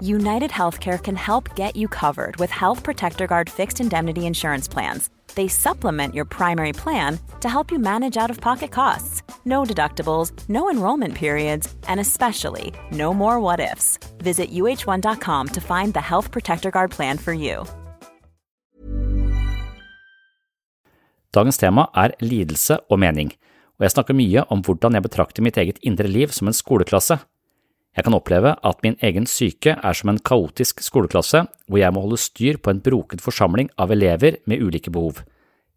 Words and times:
United 0.00 0.50
Healthcare 0.50 1.02
can 1.02 1.16
help 1.16 1.56
get 1.56 1.74
you 1.74 1.88
covered 1.88 2.36
with 2.36 2.50
Health 2.50 2.84
Protector 2.84 3.26
Guard 3.26 3.50
fixed 3.50 3.80
indemnity 3.80 4.26
insurance 4.26 4.68
plans. 4.68 5.10
They 5.34 5.48
supplement 5.48 6.14
your 6.14 6.24
primary 6.24 6.72
plan 6.72 7.18
to 7.40 7.48
help 7.48 7.72
you 7.72 7.78
manage 7.80 8.16
out 8.16 8.30
of 8.30 8.40
pocket 8.40 8.70
costs. 8.70 9.22
No 9.44 9.64
deductibles, 9.64 10.32
no 10.48 10.70
enrollment 10.70 11.14
periods, 11.14 11.74
and 11.88 12.00
especially 12.00 12.72
no 12.92 13.12
more 13.12 13.40
what 13.40 13.60
ifs. 13.60 13.98
Visit 14.18 14.52
uh1.com 14.52 15.48
to 15.48 15.60
find 15.60 15.94
the 15.94 16.00
Health 16.00 16.30
Protector 16.30 16.70
Guard 16.70 16.90
plan 16.90 17.18
for 17.18 17.32
you. 17.32 17.64
Dagens 21.34 21.58
tema 21.58 21.88
er 21.94 22.14
lidelse 22.20 22.78
og 22.88 22.98
mening, 22.98 23.34
og 23.78 23.84
jeg 23.84 23.92
snakker 23.92 24.16
mye 24.16 24.46
om 24.48 24.62
hvordan 24.64 24.94
jeg 24.96 25.04
betrakter 25.04 25.44
mitt 25.44 25.58
eget 25.58 25.78
indre 25.82 26.08
liv 26.08 26.32
som 26.32 26.48
en 26.48 26.56
skoleklasse. 26.56 27.18
Jeg 27.96 28.06
kan 28.06 28.14
oppleve 28.14 28.52
at 28.54 28.84
min 28.84 28.98
egen 29.02 29.26
syke 29.26 29.74
er 29.74 29.96
som 29.96 30.12
en 30.12 30.20
kaotisk 30.22 30.82
skoleklasse 30.84 31.42
hvor 31.66 31.80
jeg 31.80 31.94
må 31.94 32.04
holde 32.04 32.20
styr 32.20 32.60
på 32.62 32.70
en 32.72 32.82
broket 32.84 33.24
forsamling 33.24 33.72
av 33.80 33.94
elever 33.94 34.38
med 34.46 34.62
ulike 34.62 34.92
behov. 34.94 35.24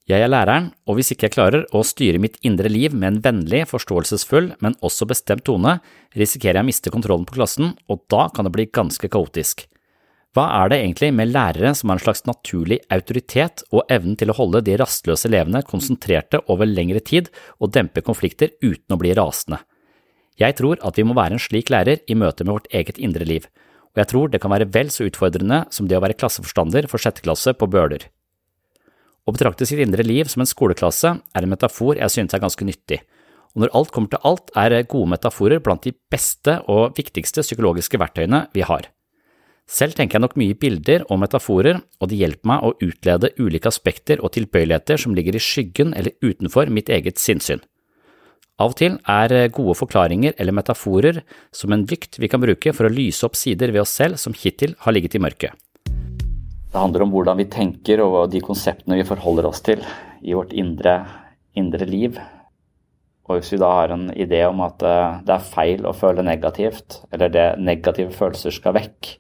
Jeg 0.09 0.26
er 0.26 0.31
læreren, 0.31 0.72
og 0.90 0.98
hvis 0.98 1.14
ikke 1.14 1.28
jeg 1.28 1.36
klarer 1.36 1.66
å 1.78 1.84
styre 1.86 2.20
mitt 2.20 2.40
indre 2.45 2.70
liv 2.72 2.94
med 2.94 3.08
en 3.08 3.20
vennlig, 3.23 3.62
forståelsesfull, 3.70 4.50
men 4.59 4.76
også 4.84 5.06
bestemt 5.08 5.45
tone, 5.48 5.78
risikerer 6.18 6.59
jeg 6.59 6.66
å 6.66 6.70
miste 6.72 6.94
kontrollen 6.94 7.28
på 7.30 7.38
klassen, 7.38 7.76
og 7.88 8.02
da 8.12 8.25
kan 8.34 8.48
det 8.48 8.53
bli 8.56 8.66
ganske 8.73 9.08
kaotisk. 9.14 9.68
Hva 10.36 10.46
er 10.62 10.72
det 10.72 10.80
egentlig 10.81 11.12
med 11.16 11.31
lærere 11.31 11.73
som 11.75 11.92
har 11.92 12.00
en 12.00 12.06
slags 12.06 12.23
naturlig 12.28 12.80
autoritet 12.92 13.66
og 13.72 13.84
evnen 13.92 14.16
til 14.20 14.31
å 14.31 14.38
holde 14.38 14.64
de 14.64 14.78
rastløse 14.80 15.28
elevene 15.28 15.64
konsentrerte 15.68 16.40
over 16.52 16.70
lengre 16.70 17.03
tid 17.03 17.28
og 17.59 17.73
dempe 17.75 18.03
konflikter 18.06 18.53
uten 18.64 18.96
å 18.96 19.00
bli 19.00 19.12
rasende? 19.18 19.59
Jeg 20.40 20.56
tror 20.58 20.80
at 20.86 20.97
vi 20.97 21.06
må 21.06 21.16
være 21.18 21.36
en 21.36 21.44
slik 21.44 21.69
lærer 21.74 22.02
i 22.08 22.16
møte 22.16 22.46
med 22.46 22.56
vårt 22.56 22.72
eget 22.72 23.00
indre 23.02 23.28
liv, 23.28 23.47
og 23.92 24.00
jeg 24.00 24.12
tror 24.12 24.31
det 24.31 24.40
kan 24.42 24.53
være 24.53 24.69
vel 24.72 24.92
så 24.94 25.06
utfordrende 25.09 25.66
som 25.74 25.88
det 25.88 25.97
å 25.97 26.03
være 26.03 26.16
klasseforstander 26.19 26.88
for 26.92 27.03
sjette 27.03 27.24
klasse 27.25 27.53
på 27.58 27.68
Bøler. 27.68 28.08
Å 29.28 29.34
betrakte 29.36 29.68
sitt 29.70 29.81
indre 29.84 30.06
liv 30.08 30.30
som 30.31 30.41
en 30.41 30.50
skoleklasse 30.50 31.12
er 31.20 31.46
en 31.46 31.52
metafor 31.52 32.00
jeg 32.00 32.14
synes 32.14 32.34
er 32.34 32.41
ganske 32.41 32.66
nyttig, 32.66 33.02
og 33.52 33.66
når 33.66 33.75
alt 33.78 33.91
kommer 33.91 34.14
til 34.14 34.24
alt 34.25 34.53
er 34.58 34.78
gode 34.88 35.12
metaforer 35.12 35.62
blant 35.62 35.84
de 35.84 35.94
beste 36.12 36.58
og 36.72 36.96
viktigste 36.97 37.44
psykologiske 37.46 38.00
verktøyene 38.02 38.46
vi 38.56 38.64
har. 38.66 38.88
Selv 39.72 39.96
tenker 39.96 40.18
jeg 40.18 40.24
nok 40.25 40.38
mye 40.40 40.56
bilder 40.59 41.06
og 41.08 41.22
metaforer, 41.22 41.78
og 42.02 42.09
det 42.12 42.18
hjelper 42.20 42.50
meg 42.50 42.64
å 42.66 42.74
utlede 42.84 43.31
ulike 43.40 43.70
aspekter 43.72 44.20
og 44.24 44.34
tilbøyeligheter 44.36 45.00
som 45.00 45.14
ligger 45.16 45.38
i 45.38 45.44
skyggen 45.44 45.94
eller 45.96 46.16
utenfor 46.24 46.72
mitt 46.74 46.90
eget 46.91 47.22
sinnssyn. 47.22 47.62
Av 48.61 48.75
og 48.75 48.77
til 48.77 48.97
er 49.09 49.49
gode 49.55 49.73
forklaringer 49.79 50.35
eller 50.38 50.53
metaforer 50.53 51.22
som 51.55 51.73
en 51.73 51.85
lykt 51.89 52.19
vi 52.22 52.29
kan 52.29 52.41
bruke 52.44 52.73
for 52.77 52.85
å 52.85 52.94
lyse 52.94 53.25
opp 53.25 53.38
sider 53.39 53.72
ved 53.73 53.81
oss 53.81 53.94
selv 53.97 54.19
som 54.22 54.35
hittil 54.38 54.75
har 54.83 54.94
ligget 54.94 55.17
i 55.17 55.22
mørket. 55.23 55.55
Det 56.72 56.77
handler 56.77 57.07
om 57.07 57.16
hvordan 57.16 57.39
vi 57.39 57.47
tenker 57.51 58.03
og 58.05 58.29
de 58.31 58.44
konseptene 58.44 58.99
vi 58.99 59.07
forholder 59.07 59.49
oss 59.49 59.63
til 59.66 59.81
i 60.22 60.35
vårt 60.38 60.53
indre, 60.53 60.99
indre 61.57 61.88
liv. 61.89 62.22
Og 63.25 63.39
hvis 63.39 63.51
vi 63.55 63.61
da 63.63 63.72
har 63.79 63.95
en 63.95 64.05
idé 64.13 64.44
om 64.45 64.61
at 64.63 64.85
eh, 64.85 65.17
det 65.25 65.35
er 65.35 65.49
feil 65.55 65.88
å 65.88 65.95
føle 65.97 66.23
negativt, 66.25 67.01
eller 67.11 67.33
det 67.33 67.47
negative 67.63 68.13
følelser 68.13 68.53
skal 68.53 68.78
vekk, 68.78 69.11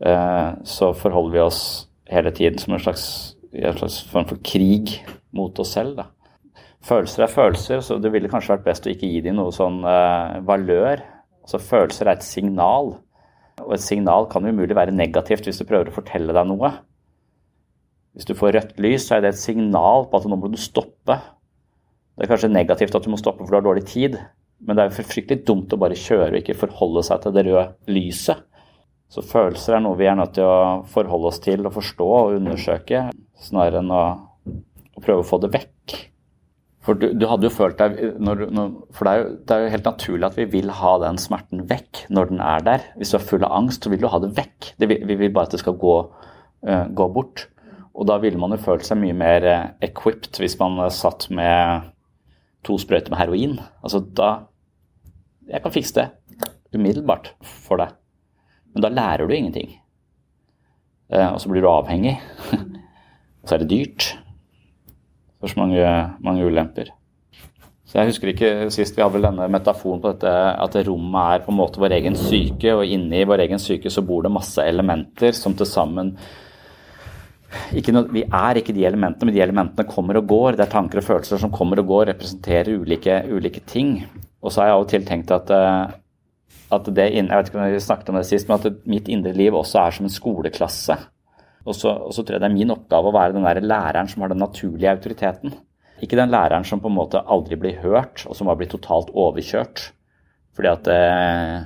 eh, 0.00 0.50
så 0.64 0.92
forholder 0.96 1.36
vi 1.36 1.44
oss 1.44 1.62
hele 2.08 2.32
tiden 2.32 2.62
som 2.62 2.76
en 2.76 2.82
slags, 2.82 3.06
en 3.52 3.78
slags 3.78 4.00
form 4.10 4.28
for 4.30 4.40
krig 4.46 4.96
mot 5.36 5.58
oss 5.60 5.76
selv. 5.76 5.98
Da. 6.00 6.10
Følelser 6.84 7.24
er 7.24 7.32
følelser, 7.32 7.80
så 7.82 7.96
det 7.98 8.12
ville 8.14 8.30
kanskje 8.30 8.54
vært 8.54 8.66
best 8.66 8.86
å 8.86 8.92
ikke 8.92 9.08
gi 9.08 9.22
dem 9.24 9.38
noe 9.40 9.54
sånn 9.54 9.80
uh, 9.86 10.38
valør. 10.46 11.02
Altså 11.46 11.60
Følelser 11.62 12.10
er 12.10 12.18
et 12.18 12.26
signal. 12.26 12.96
Og 13.64 13.72
et 13.74 13.82
signal 13.82 14.28
kan 14.30 14.44
umulig 14.44 14.76
være 14.76 14.94
negativt 14.94 15.48
hvis 15.48 15.62
du 15.62 15.66
prøver 15.68 15.90
å 15.90 15.96
fortelle 15.96 16.34
deg 16.36 16.48
noe. 16.50 16.72
Hvis 18.16 18.28
du 18.28 18.36
får 18.36 18.54
rødt 18.56 18.78
lys, 18.80 19.06
så 19.08 19.16
er 19.16 19.24
det 19.24 19.34
et 19.34 19.40
signal 19.40 20.06
på 20.10 20.20
at 20.20 20.28
nå 20.28 20.38
må 20.40 20.50
du 20.52 20.58
stoppe. 20.60 21.18
Det 22.16 22.24
er 22.24 22.30
kanskje 22.30 22.52
negativt 22.52 22.94
at 22.96 23.04
du 23.04 23.10
må 23.12 23.20
stoppe 23.20 23.44
for 23.44 23.52
du 23.52 23.58
har 23.58 23.66
dårlig 23.66 23.84
tid, 23.88 24.16
men 24.64 24.78
det 24.78 24.86
er 24.86 24.94
fryktelig 24.96 25.42
dumt 25.48 25.74
å 25.76 25.80
bare 25.80 25.98
kjøre 26.00 26.30
og 26.30 26.38
ikke 26.40 26.56
forholde 26.56 27.02
seg 27.04 27.20
til 27.22 27.34
det 27.36 27.44
røde 27.48 27.66
lyset. 27.92 28.40
Så 29.12 29.22
følelser 29.22 29.76
er 29.76 29.84
noe 29.84 29.98
vi 30.00 30.08
er 30.08 30.16
nødt 30.18 30.32
til 30.38 30.48
å 30.48 30.82
forholde 30.90 31.28
oss 31.30 31.42
til 31.44 31.68
og 31.68 31.76
forstå 31.76 32.06
og 32.16 32.38
undersøke, 32.40 33.04
snarere 33.38 33.84
enn 33.84 33.92
å 33.92 34.04
prøve 35.04 35.20
å 35.22 35.28
få 35.28 35.38
det 35.44 35.52
vekk. 35.54 35.75
For 36.86 36.94
du, 36.94 37.08
du, 37.18 37.24
hadde 37.26 37.48
jo 37.48 37.50
følt 37.50 37.80
deg 37.80 37.96
når, 38.22 38.44
når, 38.54 38.74
For 38.94 39.08
det 39.08 39.12
er, 39.12 39.18
jo, 39.18 39.30
det 39.42 39.54
er, 39.54 39.64
jo, 39.64 39.70
helt 39.72 39.88
naturlig 39.88 40.26
at 40.28 40.38
vi 40.38 40.46
vil 40.52 40.70
ha 40.78 40.92
den 41.02 41.18
smerten 41.18 41.64
vekk 41.66 42.04
når 42.14 42.30
den 42.30 42.42
er 42.44 42.62
der. 42.66 42.84
Hvis 42.94 43.10
du 43.10 43.18
er 43.18 43.24
full 43.26 43.46
av 43.46 43.54
angst, 43.56 43.82
så 43.82 43.90
vil 43.90 44.04
du 44.04 44.06
ha 44.12 44.20
det 44.22 44.30
vekk. 44.36 44.68
Det, 44.78 44.88
vi 44.94 45.16
vil 45.18 45.32
bare 45.34 45.50
at 45.50 45.56
det 45.56 45.62
skal 45.64 45.74
gå, 45.80 45.94
uh, 46.06 46.84
gå, 46.86 47.08
bort. 47.16 47.48
Og 47.96 48.06
da 48.06 48.20
ville 48.22 48.38
man 48.38 48.54
jo 48.54 48.60
følt 48.62 48.86
seg 48.86 49.00
mye 49.00 49.16
mer 49.18 49.46
uh, 49.50 49.64
equipped 49.82 50.38
hvis 50.38 50.54
man 50.60 50.78
uh, 50.84 50.92
satt 50.94 51.26
med 51.34 51.88
to 52.66 52.78
sprøyter 52.78 53.10
med 53.10 53.22
heroin. 53.24 53.58
Altså 53.82 54.04
da 54.06 54.30
Jeg 55.46 55.62
kan 55.62 55.74
fikse 55.74 55.94
det 55.94 56.06
umiddelbart 56.74 57.32
for 57.66 57.82
deg. 57.82 57.94
Men 58.74 58.84
da 58.84 58.92
lærer 58.92 59.26
du 59.26 59.34
ingenting. 59.34 59.76
og 61.08 61.38
så 61.40 61.48
blir 61.48 61.62
du 61.62 61.68
avhengig. 61.70 62.16
og 63.40 63.46
så 63.46 63.54
er 63.54 63.62
det 63.62 63.70
dyrt. 63.70 64.08
Det 65.36 65.48
er 65.48 65.52
så 65.52 65.60
mange, 65.60 65.90
mange 66.24 66.46
ulemper. 66.46 66.92
Så 67.86 68.00
Jeg 68.00 68.10
husker 68.10 68.32
ikke 68.32 68.48
sist 68.74 68.96
vi 68.96 69.02
hadde 69.04 69.14
vel 69.14 69.28
denne 69.28 69.46
metaforen 69.52 70.00
på 70.02 70.10
dette 70.10 70.30
at 70.32 70.74
rommet 70.88 71.36
er 71.36 71.44
på 71.44 71.52
en 71.52 71.58
måte 71.60 71.78
vår 71.78 71.94
egen 72.00 72.16
syke, 72.18 72.72
og 72.74 72.82
inni 72.82 73.22
vår 73.28 73.44
egen 73.44 73.62
syke 73.62 73.92
så 73.94 74.02
bor 74.02 74.26
det 74.26 74.32
masse 74.34 74.64
elementer 74.64 75.36
som 75.36 75.54
til 75.54 75.70
sammen 75.70 76.16
Vi 77.70 78.24
er 78.24 78.58
ikke 78.58 78.74
de 78.74 78.84
elementene, 78.84 79.28
men 79.28 79.34
de 79.36 79.44
elementene 79.44 79.86
kommer 79.86 80.18
og 80.18 80.26
går. 80.26 80.56
Det 80.56 80.66
er 80.66 80.72
tanker 80.72 80.98
og 80.98 81.06
følelser 81.06 81.38
som 81.38 81.52
kommer 81.54 81.78
og 81.78 81.86
går, 81.86 82.08
representerer 82.10 82.74
ulike, 82.74 83.20
ulike 83.30 83.62
ting. 83.70 84.00
Og 84.42 84.50
så 84.50 84.60
har 84.60 84.72
jeg 84.72 84.76
av 84.76 84.82
og 84.82 84.90
til 84.90 85.06
tenkt 85.06 85.30
at, 85.30 85.50
eh, 85.54 85.94
at 86.74 86.90
det 86.90 87.06
Jeg 87.14 87.28
vet 87.30 87.48
ikke 87.48 87.60
om 87.60 87.72
vi 87.72 87.80
snakket 87.80 88.08
om 88.08 88.16
det 88.16 88.26
sist, 88.26 88.48
men 88.48 88.58
at 88.58 88.84
mitt 88.84 89.08
indre 89.08 89.32
liv 89.32 89.54
også 89.54 89.78
er 89.86 89.90
som 89.90 90.06
en 90.06 90.10
skoleklasse. 90.10 90.98
Og 91.66 91.74
så, 91.74 91.90
og 91.90 92.14
så, 92.14 92.22
tror 92.22 92.36
jeg 92.36 92.44
det 92.44 92.48
er 92.50 92.54
min 92.54 92.74
oppgave 92.74 93.10
å 93.10 93.16
være 93.16 93.34
den 93.34 93.46
der 93.46 93.60
læreren 93.64 94.10
som 94.10 94.22
har 94.22 94.30
den 94.30 94.42
naturlige 94.42 94.92
autoriteten. 94.94 95.54
Ikke 96.02 96.18
den 96.18 96.30
læreren 96.30 96.66
som 96.68 96.82
på 96.82 96.90
en 96.90 96.98
måte 96.98 97.22
aldri 97.22 97.58
blir 97.58 97.80
hørt, 97.82 98.22
og 98.28 98.36
som 98.38 98.50
har 98.50 98.58
blitt 98.60 98.74
totalt 98.76 99.10
overkjørt. 99.16 99.88
Fordi 100.56 100.70
at 100.70 100.90
eh, 100.92 101.56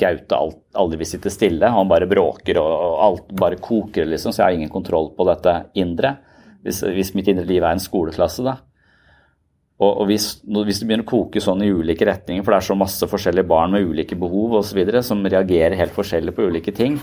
Gaute 0.00 0.38
aldri 0.74 0.98
vil 1.04 1.06
sitte 1.06 1.30
stille. 1.30 1.70
Han 1.70 1.90
bare 1.90 2.08
bråker 2.10 2.58
og, 2.58 2.72
og 2.72 2.98
alt 3.06 3.32
bare 3.38 3.60
koker, 3.62 4.08
liksom. 4.10 4.34
Så 4.34 4.42
jeg 4.42 4.46
har 4.48 4.58
ingen 4.58 4.72
kontroll 4.72 5.12
på 5.14 5.26
dette 5.28 5.54
indre. 5.78 6.16
Hvis, 6.66 6.82
hvis 6.82 7.14
mitt 7.14 7.30
indre 7.30 7.46
liv 7.46 7.62
er 7.62 7.76
en 7.76 7.82
skoleklasse, 7.82 8.42
da. 8.46 8.58
Og, 9.82 9.88
og 10.02 10.04
hvis, 10.10 10.26
hvis, 10.42 10.82
det 10.82 10.86
begynner 10.86 11.06
å 11.06 11.10
koke 11.10 11.42
sånn 11.42 11.64
i 11.64 11.70
ulike 11.74 12.06
retninger, 12.06 12.44
for 12.44 12.54
det 12.54 12.60
er 12.60 12.68
så 12.68 12.76
masse 12.78 13.08
forskjellige 13.10 13.50
barn 13.50 13.74
med 13.74 13.88
ulike 13.88 14.18
behov 14.18 14.60
osv. 14.60 14.78
som 15.02 15.24
reagerer 15.26 15.78
helt 15.78 15.94
forskjellig 15.94 16.34
på 16.36 16.46
ulike 16.50 16.74
ting, 16.76 17.00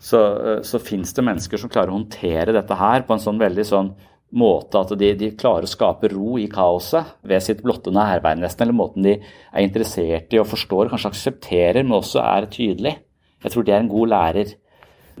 så, 0.00 0.20
så 0.64 0.80
fins 0.80 1.12
det 1.12 1.24
mennesker 1.26 1.60
som 1.60 1.70
klarer 1.72 1.92
å 1.92 1.98
håndtere 1.98 2.54
dette 2.56 2.76
her 2.78 3.04
på 3.04 3.14
en 3.14 3.22
sånn 3.22 3.40
veldig 3.40 3.66
sånn 3.68 3.90
måte 4.30 4.78
at 4.78 4.92
de, 4.98 5.10
de, 5.18 5.30
klarer 5.38 5.66
å 5.66 5.70
skape 5.70 6.10
ro 6.12 6.38
i 6.38 6.46
kaoset 6.50 7.16
ved 7.26 7.42
sitt 7.44 7.62
blotte 7.64 7.92
nærvær, 7.94 8.38
nesten. 8.38 8.64
Eller 8.64 8.78
måten 8.78 9.06
de 9.06 9.16
er 9.18 9.64
interessert 9.64 10.32
i 10.32 10.40
og 10.40 10.48
forstår, 10.50 10.90
kanskje 10.92 11.12
aksepterer, 11.12 11.82
men 11.82 11.98
også 11.98 12.22
er 12.22 12.48
tydelig. 12.52 12.96
Jeg 13.42 13.54
tror 13.54 13.66
det 13.66 13.74
er 13.74 13.82
en 13.84 13.90
god 13.90 14.12
lærer. 14.12 14.52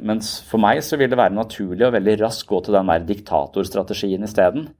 Mens 0.06 0.36
for 0.48 0.62
meg 0.62 0.80
så 0.86 0.96
vil 1.00 1.10
det 1.12 1.18
være 1.18 1.36
naturlig 1.36 1.88
å 1.88 1.92
veldig 1.92 2.16
raskt 2.22 2.48
gå 2.48 2.62
til 2.64 2.76
den 2.78 2.92
der 2.92 3.08
diktatorstrategien 3.08 4.24
isteden. 4.24 4.70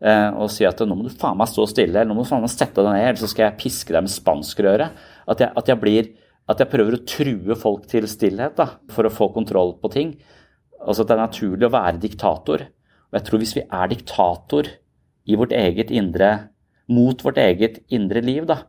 Eh, 0.00 0.28
og 0.32 0.52
si 0.52 0.64
at 0.68 0.80
nå 0.84 0.96
må 0.96 1.08
du 1.08 1.12
faen 1.12 1.38
meg 1.40 1.50
stå 1.50 1.66
stille, 1.68 1.96
eller 1.96 2.08
nå 2.08 2.16
må 2.16 2.24
du 2.24 2.30
faen 2.30 2.44
meg 2.44 2.52
sette 2.52 2.84
deg 2.84 2.92
ned, 2.94 3.06
eller 3.08 3.20
så 3.20 3.28
skal 3.32 3.48
jeg 3.48 3.60
piske 3.64 3.96
deg 3.96 4.06
med 4.06 4.12
spanskrøret. 4.12 5.02
At 5.30 5.42
jeg, 5.42 5.52
at 5.56 5.72
jeg 5.72 5.80
blir 5.80 6.12
at 6.50 6.60
jeg 6.62 6.70
prøver 6.72 6.96
å 6.96 7.04
true 7.06 7.56
folk 7.58 7.86
til 7.90 8.08
stillhet 8.10 8.56
da, 8.58 8.66
for 8.90 9.06
å 9.06 9.12
få 9.12 9.30
kontroll 9.34 9.76
på 9.82 9.90
ting. 9.92 10.14
Altså 10.80 11.04
at 11.04 11.10
det 11.10 11.16
er 11.16 11.26
naturlig 11.26 11.68
å 11.68 11.74
være 11.74 12.00
diktator. 12.02 12.66
Og 13.10 13.18
jeg 13.18 13.26
tror 13.26 13.42
hvis 13.42 13.56
vi 13.58 13.66
er 13.66 13.90
diktator 13.90 14.70
i 15.30 15.38
vårt 15.38 15.54
eget 15.54 15.92
indre, 15.94 16.30
mot 16.90 17.22
vårt 17.22 17.38
eget 17.38 17.82
indre 17.92 18.22
liv, 18.24 18.46
da, 18.48 18.64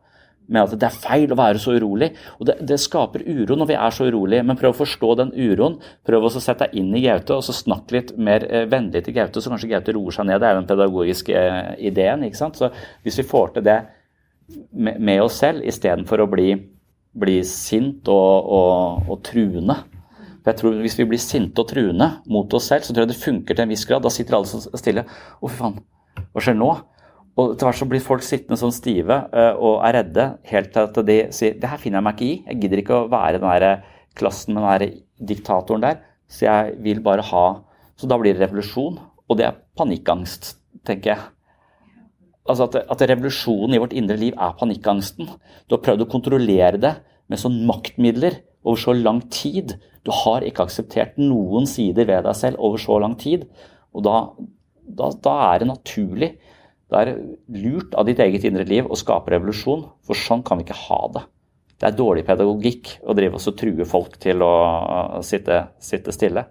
med 0.52 0.66
at 0.66 0.74
det 0.78 0.88
er 0.88 1.00
feil 1.04 1.32
å 1.32 1.38
være 1.38 1.60
så 1.62 1.74
urolig. 1.78 2.10
Og 2.38 2.48
det, 2.48 2.58
det 2.68 2.78
skaper 2.82 3.24
uro 3.24 3.56
når 3.58 3.70
vi 3.70 3.78
er 3.78 3.94
så 3.94 4.06
urolige, 4.10 4.44
men 4.46 4.58
prøv 4.58 4.74
å 4.74 4.80
forstå 4.82 5.14
den 5.22 5.32
uroen. 5.36 5.78
Prøv 6.06 6.26
å 6.28 6.32
sette 6.34 6.66
deg 6.66 6.76
inn 6.80 6.92
i 6.98 7.04
Gaute 7.06 7.38
og 7.38 7.46
så 7.46 7.54
snakk 7.56 7.94
litt 7.94 8.12
mer 8.18 8.46
eh, 8.50 8.66
vennlig 8.70 9.04
til 9.06 9.16
Gaute, 9.16 9.42
så 9.42 9.52
kanskje 9.52 9.70
Gaute 9.72 9.96
roer 9.96 10.16
seg 10.16 10.28
ned. 10.28 10.42
Det 10.42 10.50
er 10.50 10.58
den 10.58 10.68
pedagogiske 10.68 11.38
eh, 11.38 11.72
ideen. 11.90 12.26
ikke 12.28 12.40
sant? 12.40 12.60
Så 12.60 12.70
hvis 13.06 13.18
vi 13.22 13.28
får 13.28 13.56
til 13.56 13.66
det 13.70 13.78
med, 14.72 14.98
med 14.98 15.22
oss 15.24 15.40
selv 15.42 15.64
istedenfor 15.68 16.24
å 16.24 16.30
bli, 16.30 16.50
bli 17.12 17.40
sint 17.46 18.08
og, 18.08 18.52
og, 18.56 19.10
og 19.12 19.20
truende 19.26 19.82
for 20.42 20.50
jeg 20.50 20.58
tror 20.58 20.78
Hvis 20.82 20.98
vi 20.98 21.06
blir 21.06 21.22
sinte 21.22 21.62
og 21.62 21.68
truende 21.70 22.08
mot 22.26 22.54
oss 22.58 22.66
selv, 22.70 22.82
så 22.82 22.94
tror 22.94 23.06
jeg 23.06 23.12
det 23.12 23.22
funker 23.22 23.54
til 23.54 23.64
en 23.64 23.70
viss 23.70 23.84
grad. 23.86 24.02
Da 24.02 24.10
sitter 24.10 24.38
alle 24.38 24.50
så 24.50 24.78
stille. 24.78 25.04
Å, 25.06 25.50
fy 25.50 25.58
faen, 25.58 25.76
hva 26.34 26.42
skjer 26.42 26.56
nå? 26.58 26.70
Og 27.38 27.54
etter 27.54 27.68
hvert 27.68 27.78
så 27.78 27.88
blir 27.88 28.02
folk 28.04 28.24
sittende 28.26 28.58
sånn 28.60 28.74
stive 28.74 29.16
uh, 29.32 29.54
og 29.54 29.78
er 29.86 29.96
redde 30.00 30.26
helt 30.50 30.72
til 30.74 30.84
at 30.84 30.98
de 31.08 31.18
sier 31.32 31.54
det 31.56 31.70
her 31.70 31.80
finner 31.80 32.02
jeg 32.02 32.06
meg 32.08 32.18
ikke 32.18 32.26
i. 32.26 32.34
Jeg 32.50 32.60
gidder 32.64 32.82
ikke 32.82 32.98
å 32.98 33.06
være 33.12 33.38
den 33.38 33.54
der 33.54 33.86
klassen 34.18 34.58
med 34.58 34.66
den 34.66 34.72
der 34.74 34.98
diktatoren 35.30 35.86
der. 35.86 36.02
Så 36.28 36.48
jeg 36.48 36.74
vil 36.84 37.04
bare 37.04 37.24
ha 37.30 37.46
Så 37.96 38.08
da 38.10 38.18
blir 38.18 38.34
det 38.34 38.42
revolusjon. 38.42 38.98
Og 39.30 39.38
det 39.38 39.46
er 39.46 39.60
panikkangst, 39.78 40.56
tenker 40.84 41.14
jeg. 41.14 41.31
Altså 42.50 42.66
at, 42.66 42.78
at 42.90 43.04
revolusjonen 43.06 43.76
i 43.76 43.80
vårt 43.82 43.94
indre 43.94 44.16
liv 44.18 44.34
er 44.34 44.56
panikkangsten. 44.58 45.28
Du 45.66 45.76
har 45.76 45.82
prøvd 45.84 46.06
å 46.06 46.10
kontrollere 46.10 46.80
det 46.82 46.96
med 47.30 47.40
sånn 47.40 47.60
maktmidler 47.68 48.40
over 48.66 48.80
så 48.82 48.94
lang 48.96 49.20
tid. 49.32 49.76
Du 50.02 50.10
har 50.24 50.42
ikke 50.46 50.66
akseptert 50.66 51.20
noen 51.20 51.68
sider 51.70 52.08
ved 52.08 52.26
deg 52.26 52.38
selv 52.38 52.62
over 52.62 52.82
så 52.82 52.98
lang 53.02 53.14
tid. 53.20 53.46
Og 53.94 54.02
da, 54.06 54.16
da, 54.82 55.12
da 55.22 55.36
er 55.52 55.62
det 55.62 55.70
naturlig, 55.70 56.32
det 56.92 57.00
er 57.00 57.12
lurt 57.62 57.94
av 57.96 58.08
ditt 58.08 58.20
eget 58.20 58.44
indre 58.48 58.66
liv 58.68 58.88
å 58.90 58.98
skape 58.98 59.32
revolusjon, 59.32 59.86
for 60.04 60.18
sånn 60.18 60.42
kan 60.44 60.58
vi 60.60 60.66
ikke 60.66 60.80
ha 60.88 61.00
det. 61.14 61.22
Det 61.80 61.88
er 61.88 61.96
dårlig 61.98 62.24
pedagogikk 62.26 62.90
å 63.08 63.14
drive 63.16 63.38
oss 63.38 63.48
og 63.50 63.56
true 63.58 63.86
folk 63.88 64.18
til 64.22 64.44
å 64.44 64.52
sitte, 65.26 65.64
sitte, 65.82 66.14
stille. 66.14 66.44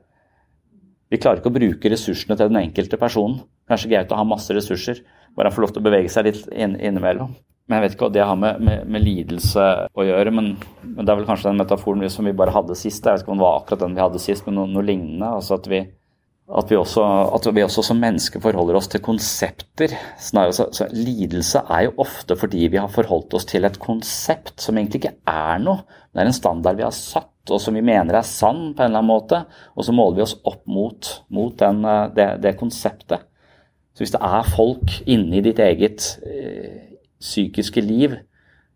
Vi 1.12 1.20
klarer 1.20 1.40
ikke 1.40 1.52
å 1.52 1.56
bruke 1.56 1.92
ressursene 1.92 2.36
til 2.40 2.50
den 2.50 2.60
enkelte 2.64 3.00
personen. 3.00 3.44
Kanskje 3.70 3.92
Gaute 3.94 4.18
har 4.18 4.28
masse 4.28 4.56
ressurser, 4.56 5.04
bare 5.38 5.50
han 5.50 5.56
får 5.56 5.66
lov 5.66 5.74
til 5.75 5.83
å 5.83 5.88
bevege 5.88 6.12
seg 6.12 6.28
litt 6.28 6.44
inn, 6.51 6.75
innimellom. 6.80 7.31
Men 7.72 7.78
jeg 7.78 7.86
vet 7.86 7.94
ikke 7.95 8.07
hva 8.10 8.16
det 8.18 8.28
har 8.28 8.36
med, 8.39 8.60
med, 8.68 8.88
med 8.92 9.04
lidelse 9.06 9.66
å 9.95 10.04
gjøre. 10.04 10.33
Men, 10.36 10.51
men, 10.83 11.06
det 11.06 11.07
er 11.07 11.19
vel 11.22 11.28
kanskje 11.30 11.51
den 11.51 11.62
metaforen 11.62 12.04
som 12.12 12.28
vi 12.28 12.36
bare 12.36 12.51
hadde 12.51 12.75
sist. 12.75 13.06
Jeg 13.06 13.16
vet 13.16 13.24
ikke 13.24 13.31
om 13.31 13.39
det 13.39 13.48
var 13.48 13.62
akkurat 13.62 13.86
den 13.86 13.95
vi 13.95 14.04
hadde 14.04 14.19
sist, 14.19 14.44
men 14.48 14.60
noe, 14.60 14.68
noe 14.68 14.83
lignende. 14.83 15.30
altså 15.38 15.56
at 15.56 15.69
vi, 15.72 15.80
at 16.51 16.74
vi, 16.74 16.75
også, 16.75 17.06
at 17.38 17.48
vi 17.56 17.63
også 17.63 17.86
som 17.88 18.04
mennesker 18.04 18.44
forholder 18.44 18.75
oss 18.75 18.92
til 18.92 19.04
konsepter. 19.06 19.95
Snarere, 20.19 20.57
så, 20.57 20.68
så 20.75 20.89
lidelse 20.92 21.63
er 21.63 21.88
jo 21.88 21.95
ofte 22.04 22.36
fordi 22.39 22.68
vi 22.74 22.81
har 22.81 22.92
forholdt 22.92 23.39
oss 23.39 23.48
til 23.48 23.63
et 23.69 23.80
konsept 23.80 24.57
som 24.60 24.75
egentlig 24.75 25.06
ikke 25.06 25.16
er 25.31 25.63
noe. 25.63 25.86
Det 26.12 26.19
er 26.19 26.27
en 26.27 26.36
standard 26.42 26.75
vi 26.75 26.84
har 26.89 26.95
satt, 26.95 27.31
og 27.48 27.63
som 27.63 27.80
vi 27.80 27.88
mener 27.88 28.19
er 28.19 28.27
sann 28.27 28.74
på 28.75 28.84
en 28.84 28.89
eller 28.89 29.00
annen 29.00 29.13
måte. 29.13 29.45
Og 29.80 29.88
så 29.88 29.95
måler 29.95 30.19
vi 30.19 30.27
oss 30.27 30.36
opp 30.44 30.66
mot, 30.68 31.16
mot 31.31 31.56
den, 31.56 31.86
eh, 31.88 32.07
det, 32.19 32.30
det, 32.44 32.57
konseptet. 32.60 33.30
Så 34.01 34.07
hvis 34.07 34.15
det 34.15 34.25
er 34.25 34.48
folk 34.50 34.94
inni 35.13 35.44
ditt 35.45 35.59
eget 35.62 36.06
eh, 36.25 36.95
psykiske 37.21 37.83
liv 37.86 38.15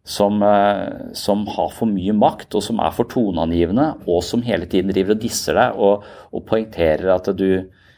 som, 0.06 0.38
eh, 0.45 1.16
som, 1.18 1.48
har 1.50 1.72
for 1.74 1.89
mye 1.89 2.13
makt, 2.13 2.54
og 2.54 2.62
som 2.62 2.77
er 2.77 2.94
for 2.94 3.10
toneangivende, 3.10 3.88
og 4.06 4.22
som 4.22 4.44
hele 4.45 4.68
tiden 4.69 4.94
driver 4.94 5.16
og 5.16 5.24
disser 5.24 5.57
deg 5.57 5.81
og, 5.81 6.06
og 6.30 6.45
poengterer 6.45 7.10
at 7.16 7.31
du 7.33 7.48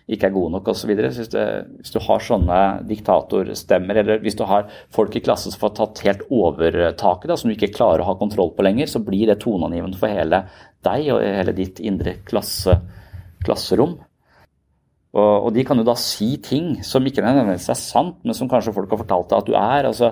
ikke 0.08 0.30
er 0.30 0.36
god 0.38 0.54
nok 0.56 0.72
osv. 0.72 0.96
Hvis, 0.96 1.36
hvis 1.36 1.92
du 1.92 2.00
har 2.06 2.24
sånne 2.24 2.64
diktatorstemmer, 2.88 4.00
eller 4.06 4.24
hvis 4.24 4.40
du 4.40 4.46
har 4.48 4.72
folk 4.96 5.20
i 5.20 5.26
klassen 5.28 5.52
som 5.52 5.66
får 5.66 5.76
tatt 5.82 6.04
helt 6.08 6.24
overtaket, 6.32 7.28
da, 7.28 7.36
som 7.36 7.52
du 7.52 7.58
ikke 7.58 7.74
klarer 7.76 8.06
å 8.06 8.14
ha 8.14 8.16
kontroll 8.24 8.56
på 8.56 8.64
lenger, 8.64 8.88
så 8.88 9.04
blir 9.04 9.28
det 9.28 9.42
toneangivende 9.44 10.00
for 10.00 10.16
hele 10.16 10.46
deg 10.88 11.12
og 11.12 11.26
hele 11.28 11.60
ditt 11.60 11.84
indre 11.84 12.22
klasse, 12.24 12.80
klasserom. 13.44 14.00
Og, 15.18 15.48
og, 15.48 15.52
de 15.56 15.64
kan 15.66 15.80
jo 15.80 15.86
da 15.88 15.96
si 15.98 16.36
ting 16.44 16.76
som 16.86 17.06
ikke 17.06 17.24
nødvendigvis 17.26 17.72
er 17.74 17.80
sant, 17.80 18.20
men 18.24 18.38
som 18.38 18.50
kanskje 18.52 18.76
folk 18.76 18.92
har 18.94 19.02
fortalt 19.02 19.32
deg 19.32 19.40
at 19.40 19.48
du 19.50 19.56
er. 19.58 19.90
altså 19.90 20.12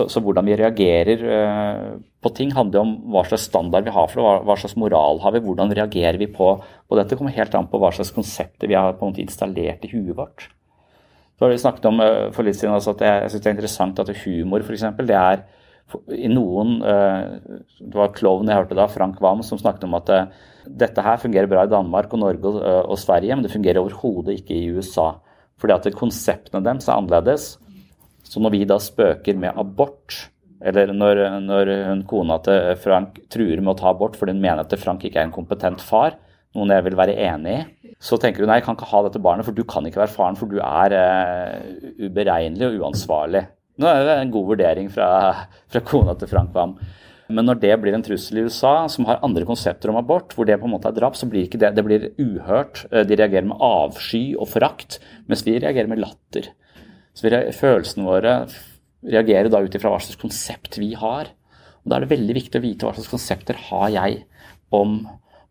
så, 0.00 0.06
så, 0.08 0.20
hvordan 0.22 0.46
vi 0.46 0.56
reagerer 0.56 1.24
uh, 1.26 1.98
på 2.22 2.32
ting, 2.36 2.52
handler 2.54 2.84
om 2.84 2.92
hva 3.12 3.24
slags 3.26 3.48
standard 3.50 3.84
vi 3.84 3.94
har 3.94 4.08
for 4.08 4.20
det, 4.20 4.24
hva, 4.26 4.34
hva 4.48 4.56
slags 4.60 4.76
moral 4.80 5.20
har 5.24 5.34
vi, 5.34 5.42
hvordan 5.44 5.74
reagerer 5.76 6.18
vi 6.20 6.30
på, 6.30 6.52
på 6.60 6.98
dette. 6.98 7.18
kommer 7.18 7.34
helt 7.36 7.54
an 7.58 7.68
på 7.70 7.80
hva 7.82 7.92
slags 7.94 8.14
konsepter 8.16 8.70
vi 8.70 8.78
har 8.78 8.94
på 8.96 9.04
en 9.04 9.12
måte 9.12 9.24
installert 9.24 9.84
i 9.84 9.92
huet 9.92 10.14
vårt. 10.16 10.46
Så 11.36 11.46
har 11.46 11.52
vi 11.52 11.62
snakket 11.62 11.88
om 11.90 12.02
uh, 12.02 12.28
for 12.36 12.46
litt 12.46 12.58
siden 12.58 12.76
altså, 12.76 12.94
at 12.96 13.04
jeg, 13.06 13.24
jeg 13.24 13.34
synes 13.34 13.44
det 13.44 13.50
er 13.50 13.56
interessant 13.58 14.04
at 14.04 14.14
humor 14.24 14.64
f.eks. 14.64 14.86
det 15.10 15.18
er 15.18 15.44
i 16.14 16.28
noen 16.30 16.78
uh, 16.84 17.38
Det 17.80 17.96
var 17.96 18.14
klovn 18.16 18.50
jeg 18.50 18.60
hørte 18.60 18.78
da, 18.78 18.86
Frank 18.90 19.20
Wam, 19.24 19.44
som 19.46 19.60
snakket 19.60 19.86
om 19.88 19.96
at 19.98 20.12
dette 20.66 21.02
her 21.02 21.20
fungerer 21.22 21.48
bra 21.50 21.64
i 21.64 21.72
Danmark 21.72 22.12
og 22.14 22.20
Norge 22.22 22.50
og, 22.50 22.60
og 22.62 22.98
Sverige, 23.00 23.34
men 23.34 23.46
det 23.46 23.52
fungerer 23.52 23.80
overhodet 23.80 24.38
ikke 24.40 24.58
i 24.58 24.70
USA. 24.76 25.12
Fordi 25.60 25.76
at 25.76 25.96
konseptene 25.98 26.62
deres 26.64 26.88
er 26.88 26.96
annerledes. 26.96 27.54
Så 28.24 28.42
når 28.42 28.54
vi 28.54 28.66
da 28.68 28.76
spøker 28.80 29.38
med 29.40 29.56
abort, 29.58 30.28
eller 30.60 30.92
når, 30.92 31.22
når 31.42 31.70
hun 31.88 32.02
kona 32.08 32.36
til 32.44 32.74
Frank 32.82 33.22
truer 33.32 33.62
med 33.62 33.72
å 33.72 33.78
ta 33.80 33.92
abort 33.94 34.18
fordi 34.20 34.34
hun 34.36 34.42
mener 34.42 34.60
at 34.62 34.74
Frank 34.80 35.06
ikke 35.08 35.22
er 35.22 35.28
en 35.30 35.34
kompetent 35.34 35.80
far, 35.80 36.18
noen 36.56 36.74
jeg 36.74 36.84
vil 36.88 36.98
være 36.98 37.16
enig 37.28 37.54
i, 37.56 37.94
så 38.02 38.18
tenker 38.20 38.42
hun 38.42 38.50
nei, 38.50 38.58
jeg 38.58 38.66
kan 38.66 38.76
ikke 38.76 38.90
ha 38.90 39.02
dette 39.06 39.22
barnet, 39.22 39.46
for 39.46 39.56
du 39.56 39.62
kan 39.68 39.86
ikke 39.86 40.02
være 40.02 40.12
faren, 40.12 40.38
for 40.38 40.50
du 40.50 40.58
er 40.64 40.94
uh, 40.96 41.80
uberegnelig 42.00 42.66
og 42.66 42.84
uansvarlig. 42.84 43.44
Nå 43.80 43.88
er 43.88 44.02
det 44.04 44.16
en 44.20 44.32
god 44.34 44.48
vurdering 44.50 44.90
fra, 44.92 45.08
fra 45.72 45.80
kona 45.80 46.12
til 46.20 46.28
Frank 46.28 46.52
Wam. 46.56 46.74
Men 47.30 47.46
når 47.46 47.60
det 47.62 47.76
blir 47.80 47.94
en 47.94 48.02
trussel 48.04 48.40
i 48.40 48.44
USA, 48.48 48.88
som 48.90 49.06
har 49.08 49.22
andre 49.24 49.46
konsepter 49.48 49.92
om 49.92 49.98
abort, 50.00 50.34
hvor 50.34 50.48
det 50.48 50.58
på 50.60 50.66
en 50.66 50.74
måte 50.74 50.90
er 50.90 50.96
drap, 50.96 51.16
så 51.16 51.28
blir 51.30 51.46
ikke 51.46 51.60
det, 51.62 51.70
det 51.76 51.84
blir 51.86 52.08
uhørt. 52.18 52.82
Eh, 52.90 53.06
de 53.06 53.16
reagerer 53.16 53.46
med 53.48 53.62
avsky 53.62 54.34
og 54.34 54.50
forakt, 54.50 54.98
mens 55.30 55.44
vi 55.46 55.56
reagerer 55.62 55.88
med 55.90 56.02
latter. 56.02 56.50
Så 57.16 57.30
følelsene 57.56 58.06
våre 58.06 58.34
reagerer 59.06 59.48
da 59.52 59.62
ut 59.62 59.74
ifra 59.74 59.92
hva 59.92 60.00
slags 60.02 60.20
konsept 60.20 60.78
vi 60.80 60.92
har. 60.98 61.32
Og 61.80 61.90
Da 61.90 61.96
er 61.96 62.04
det 62.04 62.12
veldig 62.12 62.36
viktig 62.36 62.60
å 62.60 62.64
vite 62.64 62.86
hva 62.86 62.94
slags 62.96 63.12
konsepter 63.12 63.58
har 63.70 63.88
jeg 63.94 64.24
om 64.76 64.98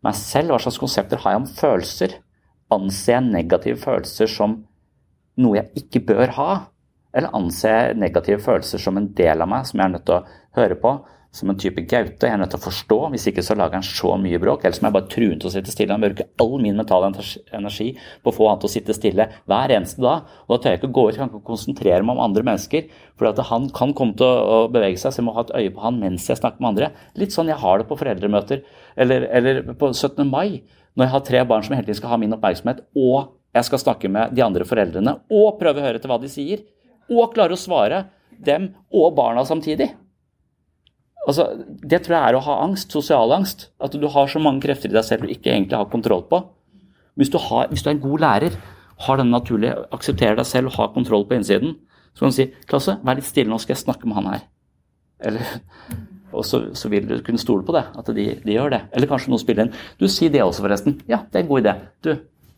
meg 0.04 0.18
selv. 0.18 0.52
Hva 0.52 0.60
slags 0.62 0.80
konsepter 0.80 1.24
har 1.24 1.34
jeg 1.34 1.42
om 1.42 1.48
følelser? 1.50 2.18
Anser 2.70 3.16
jeg 3.16 3.32
negative 3.32 3.82
følelser 3.82 4.30
som 4.30 4.60
noe 5.40 5.58
jeg 5.58 5.84
ikke 5.84 6.04
bør 6.12 6.36
ha? 6.36 6.50
Eller 7.16 7.34
anser 7.36 7.74
jeg 7.74 8.02
negative 8.02 8.42
følelser 8.44 8.82
som 8.82 8.98
en 9.00 9.10
del 9.18 9.42
av 9.42 9.50
meg 9.50 9.66
som 9.68 9.80
jeg 9.80 9.88
er 9.88 9.94
nødt 9.96 10.06
til 10.08 10.20
å 10.20 10.60
høre 10.60 10.78
på? 10.82 10.98
som 11.30 11.50
en 11.50 11.58
type 11.58 11.82
Gaute. 11.86 12.26
Jeg 12.26 12.34
er 12.34 12.40
nødt 12.40 12.50
til 12.50 12.58
å 12.58 12.64
forstå, 12.64 12.96
hvis 13.12 13.28
ikke 13.30 13.42
så 13.46 13.54
lager 13.58 13.78
han 13.78 13.86
så 13.86 14.16
mye 14.18 14.38
bråk. 14.42 14.64
Ellers 14.66 14.80
må 14.82 14.90
jeg 14.90 14.96
bare 14.96 15.10
true 15.12 15.36
til 15.38 15.46
å 15.46 15.52
sitte 15.54 15.70
stille. 15.72 15.94
Han 15.94 16.02
bruker 16.02 16.26
all 16.42 16.56
min 16.62 16.78
mentale 16.78 17.10
energi 17.56 17.92
på 17.94 18.32
å 18.32 18.34
få 18.34 18.48
han 18.50 18.62
til 18.62 18.70
å 18.70 18.72
sitte 18.72 18.96
stille 18.96 19.28
hver 19.50 19.74
eneste 19.76 20.02
dag. 20.02 20.26
Og 20.48 20.56
da 20.56 20.58
tør 20.64 20.74
jeg 20.74 20.80
ikke 20.80 20.92
gå 20.96 21.04
ut, 21.06 21.12
jeg 21.14 21.22
kan 21.22 21.30
ikke 21.30 21.50
konsentrere 21.52 22.02
meg 22.02 22.16
om 22.16 22.24
andre 22.26 22.46
mennesker. 22.50 22.90
For 23.18 23.42
han 23.52 23.70
kan 23.76 23.94
komme 23.96 24.18
til 24.18 24.26
å 24.26 24.64
bevege 24.74 24.98
seg, 24.98 25.14
så 25.14 25.22
jeg 25.22 25.28
må 25.28 25.36
ha 25.38 25.46
et 25.46 25.54
øye 25.60 25.74
på 25.76 25.84
han 25.86 26.02
mens 26.02 26.26
jeg 26.26 26.40
snakker 26.42 26.64
med 26.64 26.72
andre. 26.72 26.90
Litt 27.22 27.36
sånn 27.36 27.52
jeg 27.52 27.62
har 27.62 27.78
det 27.78 27.86
på 27.86 28.00
foreldremøter. 28.00 28.64
Eller, 28.98 29.28
eller 29.30 29.62
på 29.78 29.92
17. 29.94 30.26
mai, 30.26 30.64
når 30.98 31.06
jeg 31.06 31.14
har 31.14 31.26
tre 31.30 31.44
barn 31.46 31.62
som 31.62 31.78
hele 31.78 31.86
tiden 31.86 32.00
skal 32.00 32.16
ha 32.16 32.18
min 32.18 32.34
oppmerksomhet, 32.34 32.82
og 32.98 33.36
jeg 33.54 33.66
skal 33.66 33.82
snakke 33.82 34.10
med 34.10 34.34
de 34.34 34.42
andre 34.42 34.66
foreldrene, 34.66 35.14
og 35.30 35.58
prøve 35.62 35.78
å 35.78 35.86
høre 35.86 35.98
etter 35.98 36.10
hva 36.10 36.18
de 36.22 36.30
sier, 36.30 36.66
og 37.10 37.34
klare 37.34 37.56
å 37.56 37.60
svare 37.60 38.04
dem 38.40 38.70
og 38.94 39.14
barna 39.18 39.44
samtidig. 39.46 39.90
Altså, 41.28 41.50
det 41.66 42.02
tror 42.04 42.16
jeg 42.16 42.30
er 42.30 42.38
å 42.38 42.44
ha 42.46 42.58
angst, 42.64 42.94
sosial 42.94 43.34
angst. 43.36 43.68
At 43.82 43.92
du 43.92 44.06
har 44.08 44.30
så 44.30 44.40
mange 44.42 44.64
krefter 44.64 44.90
i 44.90 44.96
deg 44.96 45.04
selv 45.06 45.26
du 45.26 45.34
ikke 45.34 45.52
egentlig 45.52 45.76
har 45.76 45.90
kontroll 45.92 46.24
på. 46.30 46.42
Hvis 47.20 47.32
du, 47.32 47.36
har, 47.42 47.68
hvis 47.68 47.84
du 47.84 47.90
er 47.90 47.96
en 47.98 48.04
god 48.04 48.24
lærer, 48.24 48.56
har 49.04 49.20
den 49.20 49.32
naturlige, 49.32 49.76
aksepterer 49.92 50.38
deg 50.38 50.48
selv 50.48 50.70
og 50.70 50.78
har 50.78 50.94
kontroll 50.94 51.26
på 51.28 51.36
innsiden, 51.36 51.76
så 52.14 52.24
kan 52.24 52.32
du 52.32 52.36
si 52.36 52.48
'Klasse, 52.66 52.96
vær 53.04 53.18
litt 53.18 53.28
stille, 53.28 53.50
nå 53.50 53.58
skal 53.60 53.76
jeg 53.76 53.84
snakke 53.84 54.08
med 54.08 54.16
han 54.18 54.32
her'. 54.32 54.46
Eller 55.20 55.60
Og 56.32 56.46
så, 56.46 56.62
så, 56.78 56.88
vil 56.90 57.08
du 57.08 57.16
kunne 57.26 57.40
stole 57.42 57.64
på 57.66 57.74
det, 57.74 57.84
at 57.98 58.10
de, 58.14 58.26
de, 58.44 58.54
gjør 58.54 58.70
det. 58.70 58.80
Eller 58.94 59.10
kanskje 59.10 59.32
noen 59.32 59.42
spiller 59.42 59.66
inn. 59.66 59.72
Du, 59.98 60.06
si 60.10 60.28
det 60.30 60.44
også, 60.44 60.62
forresten. 60.62 61.00
Ja, 61.10 61.24
det 61.26 61.40
er 61.40 61.44
en 61.44 61.50
god 61.50 61.64
idé. 61.64 61.74
Du, 62.06 62.10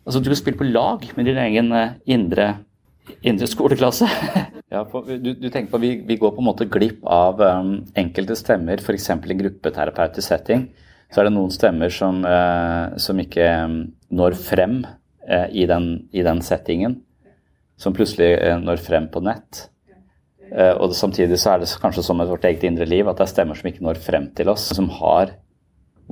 altså, 0.05 0.21
du 0.21 0.29
kan 0.29 0.41
spille 0.41 0.61
på 0.61 0.69
lag 0.69 1.07
med 1.17 1.29
din 1.29 1.41
egen 1.41 1.73
uh, 1.73 1.95
indre, 2.05 2.49
indre, 3.23 3.49
skoleklasse. 3.51 4.09
ja, 4.75 4.83
du, 4.85 5.33
du, 5.35 5.49
tenker 5.49 5.71
på 5.73 5.81
vi, 5.83 5.93
vi, 6.07 6.17
går 6.21 6.35
på 6.35 6.43
en 6.43 6.49
måte 6.49 6.69
glipp 6.71 7.05
av 7.09 7.41
um, 7.41 7.75
enkelte 7.99 8.37
stemmer, 8.39 8.83
f.eks. 8.83 9.11
i 9.11 9.39
gruppeterapeutisk 9.43 10.29
setting. 10.29 10.69
Så 11.13 11.21
er 11.21 11.29
det 11.29 11.35
noen 11.35 11.53
stemmer 11.53 11.93
som, 11.93 12.23
uh, 12.25 12.95
som 13.01 13.21
ikke 13.21 13.49
um, 13.67 13.81
når 14.15 14.39
frem 14.41 14.83
uh, 14.87 15.49
i, 15.51 15.67
den, 15.69 16.09
i, 16.13 16.25
den, 16.25 16.43
settingen. 16.45 17.01
Som 17.81 17.97
plutselig 17.97 18.37
når 18.63 18.79
frem 18.85 19.09
på 19.11 19.23
nett. 19.25 19.67
Og 20.53 20.93
samtidig 20.95 21.39
så 21.41 21.55
er 21.55 21.63
det 21.63 21.71
kanskje 21.81 22.05
som 22.05 22.19
med 22.21 22.29
vårt 22.29 22.45
eget 22.45 22.63
indre 22.69 22.85
liv 22.87 23.09
at 23.09 23.17
det 23.19 23.25
er 23.25 23.31
stemmer 23.31 23.57
som 23.59 23.71
ikke 23.71 23.83
når 23.83 23.99
frem 24.05 24.27
til 24.37 24.51
oss, 24.53 24.69
som 24.77 24.91
har 25.01 25.33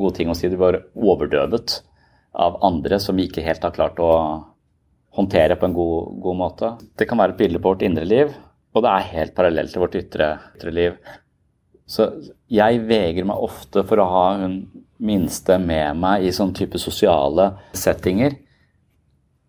gode 0.00 0.16
ting 0.16 0.32
å 0.32 0.34
si. 0.34 0.48
De 0.50 0.58
var 0.58 0.80
overdøvet 0.96 1.76
av 2.32 2.56
andre 2.66 2.98
som 3.04 3.20
vi 3.20 3.28
ikke 3.28 3.44
helt 3.44 3.62
har 3.62 3.76
klart 3.76 4.00
å 4.02 4.10
håndtere 5.16 5.56
på 5.58 5.66
en 5.66 5.74
god, 5.74 6.12
god 6.22 6.38
måte. 6.38 6.74
Det 6.98 7.08
kan 7.08 7.18
være 7.18 7.34
et 7.34 7.40
bilde 7.40 7.62
på 7.62 7.72
vårt 7.72 7.82
indre 7.86 8.06
liv, 8.06 8.30
og 8.74 8.84
det 8.84 8.92
er 8.92 9.10
helt 9.14 9.34
parallelt 9.34 9.74
til 9.74 9.82
vårt 9.82 9.96
ytre, 9.98 10.28
ytre 10.56 10.74
liv. 10.74 11.00
Så 11.90 12.06
jeg 12.50 12.84
vegrer 12.86 13.26
meg 13.26 13.42
ofte 13.42 13.82
for 13.86 13.98
å 13.98 14.06
ha 14.12 14.26
hun 14.44 14.60
minste 15.00 15.56
med 15.58 15.98
meg 15.98 16.26
i 16.28 16.32
sånne 16.34 16.54
type 16.54 16.78
sosiale 16.78 17.50
settinger. 17.74 18.36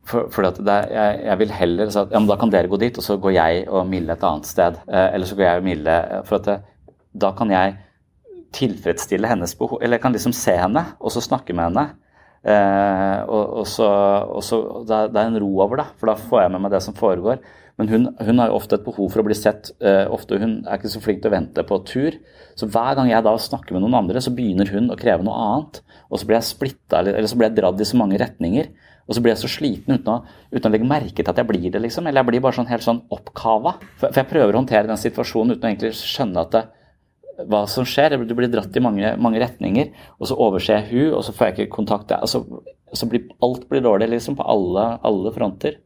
For, 0.07 0.31
for 0.33 0.47
er, 0.47 0.87
jeg, 0.89 1.19
jeg, 1.27 1.37
vil 1.43 1.53
heller 1.53 1.91
si 1.93 1.99
at 2.01 2.09
ja, 2.09 2.17
men 2.17 2.29
da 2.31 2.37
kan 2.41 2.51
dere 2.51 2.71
gå 2.71 2.79
dit, 2.81 2.97
og 2.97 3.05
så 3.05 3.19
går 3.21 3.35
jeg 3.35 3.65
og 3.69 3.85
Mille 3.89 4.15
et 4.15 4.25
annet 4.25 4.49
sted. 4.49 4.79
Eh, 4.89 5.07
eller 5.13 5.29
så 5.29 5.37
går 5.37 5.45
jeg 5.45 5.61
og 5.61 5.67
Mille 5.67 5.97
For 6.25 6.39
at 6.39 6.47
det, 6.49 6.57
da 7.21 7.31
kan 7.37 7.53
jeg 7.53 7.75
tilfredsstille 8.55 9.29
hennes 9.29 9.53
behov 9.55 9.79
Eller 9.79 9.97
jeg 9.97 10.03
kan 10.03 10.15
liksom 10.15 10.33
se 10.35 10.55
henne, 10.57 10.83
og 10.99 11.13
så 11.13 11.23
snakke 11.23 11.53
med 11.53 11.69
henne. 11.69 11.85
Eh, 12.41 13.19
og, 13.29 13.57
og, 13.61 13.65
så, 13.69 13.87
og 14.33 14.41
så 14.45 14.61
det, 14.87 14.95
er, 14.95 15.09
det, 15.13 15.17
er, 15.21 15.27
en 15.29 15.41
ro 15.43 15.49
over 15.61 15.83
det, 15.83 15.87
for 15.99 16.09
da 16.09 16.17
får 16.17 16.43
jeg 16.43 16.53
med 16.53 16.63
meg 16.63 16.73
det 16.73 16.83
som 16.85 16.97
foregår. 16.97 17.41
Men 17.79 17.89
hun, 17.89 18.07
hun 18.19 18.41
har 18.41 18.51
jo 18.51 18.57
ofte 18.59 18.77
et 18.77 18.85
behov 18.85 19.09
for 19.13 19.21
å 19.21 19.25
bli 19.25 19.37
sett. 19.37 19.71
Eh, 19.81 20.03
ofte 20.11 20.37
Hun 20.41 20.59
er 20.67 20.77
ikke 20.77 20.91
så 20.91 21.01
flink 21.01 21.21
til 21.23 21.31
å 21.31 21.35
vente 21.35 21.65
på 21.65 21.79
tur. 21.87 22.17
Så 22.59 22.67
hver 22.69 22.97
gang 22.97 23.09
jeg 23.09 23.25
da 23.25 23.33
snakker 23.39 23.73
med 23.73 23.85
noen 23.85 23.99
andre, 24.03 24.21
så 24.21 24.33
begynner 24.35 24.69
hun 24.73 24.91
å 24.93 24.99
kreve 24.99 25.25
noe 25.25 25.37
annet. 25.47 25.81
Og 26.11 26.21
så 26.21 26.27
blir 26.27 26.37
jeg 26.37 26.49
splitta, 26.51 26.99
eller, 26.99 27.17
eller 27.17 27.31
så 27.31 27.39
blir 27.39 27.49
jeg 27.49 27.57
dratt 27.61 27.81
i 27.81 27.87
så 27.87 27.97
mange 28.01 28.19
retninger. 28.21 28.69
Og 29.07 29.17
så 29.17 29.23
blir 29.23 29.33
jeg 29.33 29.41
så 29.41 29.49
sliten 29.49 29.97
uten 29.97 30.11
å, 30.13 30.19
uten 30.53 30.69
å 30.69 30.73
legge 30.75 30.87
merke 30.87 31.23
til 31.23 31.31
at 31.31 31.39
jeg 31.41 31.49
blir 31.49 31.71
det, 31.73 31.81
liksom. 31.83 32.05
Eller 32.07 32.21
jeg 32.21 32.29
blir 32.29 32.43
bare 32.43 32.59
sånn 32.59 32.69
helt 32.69 32.85
sånn 32.85 33.01
oppkava. 33.11 33.77
For, 33.95 34.11
for 34.11 34.21
jeg 34.21 34.29
prøver 34.29 34.53
å 34.53 34.61
håndtere 34.61 34.91
den 34.91 35.01
situasjonen 35.01 35.55
uten 35.55 35.65
å 35.65 35.71
egentlig 35.71 35.95
skjønne 35.97 36.45
at 36.45 36.53
det, 36.55 36.63
hva 37.49 37.63
som 37.69 37.87
skjer. 37.87 38.17
Du 38.27 38.35
blir 38.37 38.51
dratt 38.51 38.75
i 38.77 38.83
mange, 38.83 39.15
mange, 39.21 39.41
retninger, 39.41 39.93
og 40.19 40.29
så 40.29 40.37
overser 40.37 40.79
jeg 40.79 40.89
hun, 40.91 41.13
og 41.19 41.23
så 41.25 41.35
får 41.35 41.49
jeg 41.49 41.57
ikke 41.57 41.77
kontakt. 41.77 42.13
Altså, 42.17 42.43
så 42.93 43.07
blir, 43.09 43.29
alt 43.43 43.67
blir 43.69 43.83
dårlig, 43.85 44.09
liksom, 44.13 44.37
på 44.39 44.47
alle, 44.53 44.85
alle 45.07 45.33
fronter. 45.35 45.79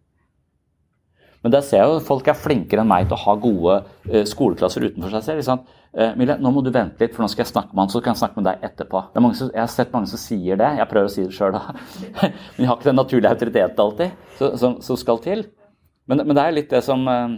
Men 1.45 1.53
der 1.53 1.61
ser 1.61 1.83
jeg 1.83 1.89
jo 1.91 1.97
folk 2.01 2.25
er 2.25 2.37
flinkere 2.41 2.81
enn 2.81 2.89
meg 2.89 3.03
til 3.05 3.13
å 3.13 3.21
ha 3.21 3.33
gode 3.37 3.73
uh, 3.85 4.23
skoleklasser 4.25 4.87
utenfor 4.87 5.11
seg 5.13 5.27
selv. 5.27 5.41
Liksom. 5.43 5.59
Uh, 5.93 6.15
Mille, 6.17 6.39
nå 6.41 6.51
må 6.55 6.63
du 6.65 6.71
vente 6.73 7.05
litt, 7.05 7.13
for 7.13 7.21
nå 7.21 7.29
skal 7.29 7.43
jeg 7.43 7.51
snakke 7.51 7.69
med 7.69 7.83
han, 7.83 7.91
så 7.93 8.01
kan 8.01 8.15
jeg 8.15 8.21
snakke 8.23 8.41
med 8.41 8.47
deg 8.49 8.65
etterpå. 8.65 9.03
Som, 9.13 9.51
jeg 9.51 9.61
har 9.61 9.69
sett 9.69 9.93
mange 9.93 10.09
som 10.09 10.21
sier 10.23 10.57
det. 10.57 10.71
Jeg 10.79 10.89
prøver 10.89 11.11
å 11.11 11.13
si 11.13 11.27
det 11.27 11.35
sjøl, 11.37 11.53
da. 11.53 11.75
men 12.23 12.63
jeg 12.63 12.71
har 12.71 12.79
ikke 12.79 12.89
den 12.89 12.97
naturlige 12.97 13.35
autoriteten 13.37 13.83
alltid 13.85 14.41
som, 14.41 14.79
som, 14.87 14.97
skal 14.97 15.21
til. 15.21 15.45
Men, 16.09 16.23
men, 16.23 16.33
det 16.33 16.47
er 16.47 16.57
litt 16.57 16.73
det 16.73 16.81
som 16.87 17.05
uh, 17.05 17.37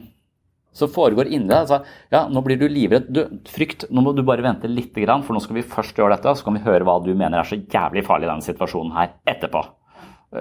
som 0.78 0.92
foregår 0.94 1.32
inni 1.32 1.50
deg. 1.50 1.66
Altså, 1.66 1.82
ja, 2.14 2.26
nå 2.32 2.44
blir 2.46 2.60
du 2.62 2.68
livredd. 2.70 3.10
Du, 3.14 3.24
frykt, 3.50 3.88
nå 3.90 4.04
må 4.06 4.14
du 4.16 4.24
bare 4.28 4.46
vente 4.46 4.70
litt, 4.72 4.94
for 4.94 5.34
nå 5.36 5.42
skal 5.44 5.60
vi 5.60 5.66
først 5.66 5.98
gjøre 5.98 6.16
dette, 6.16 6.36
så 6.38 6.46
kan 6.46 6.58
vi 6.58 6.66
høre 6.68 6.86
hva 6.88 7.00
du 7.04 7.12
mener 7.14 7.42
er 7.42 7.50
så 7.50 7.60
jævlig 7.60 8.06
farlig 8.08 8.30
i 8.30 8.32
denne 8.32 8.46
situasjonen 8.46 8.96
her 8.98 9.18
etterpå. 9.28 9.66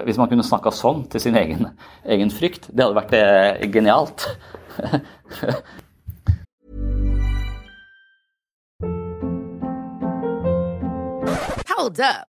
Hvis 0.03 0.17
man 0.19 0.27
kunne 0.27 0.43
snakka 0.43 0.71
sånn 0.75 1.05
til 1.11 1.23
sin 1.23 1.37
egen, 1.39 1.69
egen 2.05 2.31
frykt, 2.33 2.67
det 2.69 2.83
hadde 2.83 2.99
vært 2.99 3.13
eh, 3.15 3.67
genialt. 3.71 4.27
Hold 11.77 11.99
up. 12.03 12.36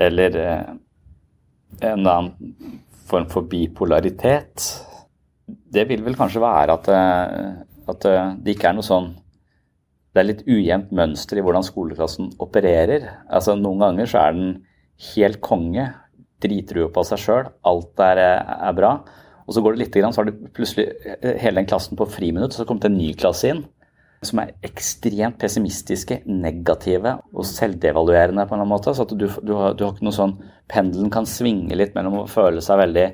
eller 0.00 0.36
eh, 0.36 0.68
en 1.80 2.06
annen 2.06 2.32
form 3.10 3.28
for 3.30 3.48
bipolaritet. 3.50 4.64
Det 5.46 5.86
vil 5.90 6.04
vel 6.06 6.18
kanskje 6.18 6.42
være 6.42 6.76
at, 6.78 6.90
eh, 6.94 7.88
at 7.92 8.06
eh, 8.08 8.36
det 8.40 8.56
ikke 8.56 8.70
er 8.70 8.78
noe 8.78 8.86
sånn 8.86 9.16
Det 10.10 10.18
er 10.18 10.26
litt 10.26 10.40
ujevnt 10.42 10.88
mønster 10.90 11.38
i 11.38 11.42
hvordan 11.46 11.62
skoleklassen 11.62 12.32
opererer. 12.42 13.04
Altså 13.30 13.54
Noen 13.54 13.78
ganger 13.84 14.08
så 14.10 14.24
er 14.24 14.32
den 14.34 14.48
helt 15.14 15.38
konge, 15.38 15.84
dritrue 16.42 16.88
på 16.90 17.04
seg 17.06 17.20
sjøl, 17.22 17.50
alt 17.62 18.02
er, 18.02 18.18
er, 18.18 18.72
bra. 18.74 18.90
Og 19.46 19.54
så 19.54 19.62
går 19.62 19.76
det 19.76 19.84
litt, 19.84 19.98
så 20.00 20.24
har 20.24 20.26
du 20.26 20.48
plutselig 20.50 20.88
hele 21.38 21.60
den 21.60 21.68
klassen 21.70 21.94
på 21.94 22.08
friminutt, 22.10 22.50
så 22.50 22.58
har 22.58 22.66
det 22.66 22.70
kommet 22.72 22.88
en 22.90 22.98
ny 22.98 23.12
klasse 23.20 23.52
inn 23.52 23.62
som 24.20 24.42
er 24.42 24.52
ekstremt 24.66 25.38
pessimistiske, 25.40 26.20
negative 26.28 27.16
og 27.32 27.46
selvdevaluerende 27.48 28.44
på 28.44 28.52
en 28.52 28.60
eller 28.60 28.66
annen 28.66 28.74
måte. 28.74 28.92
Så 28.96 29.06
at 29.06 29.14
du, 29.16 29.24
du, 29.24 29.54
har, 29.56 29.72
du 29.76 29.86
har 29.86 29.94
ikke 29.94 30.06
noe 30.06 30.16
sånn 30.16 30.36
Pendelen 30.70 31.10
kan 31.10 31.26
svinge 31.26 31.74
litt 31.74 31.96
mellom 31.96 32.20
å 32.20 32.28
føle 32.30 32.62
seg 32.62 32.78
veldig 32.78 33.06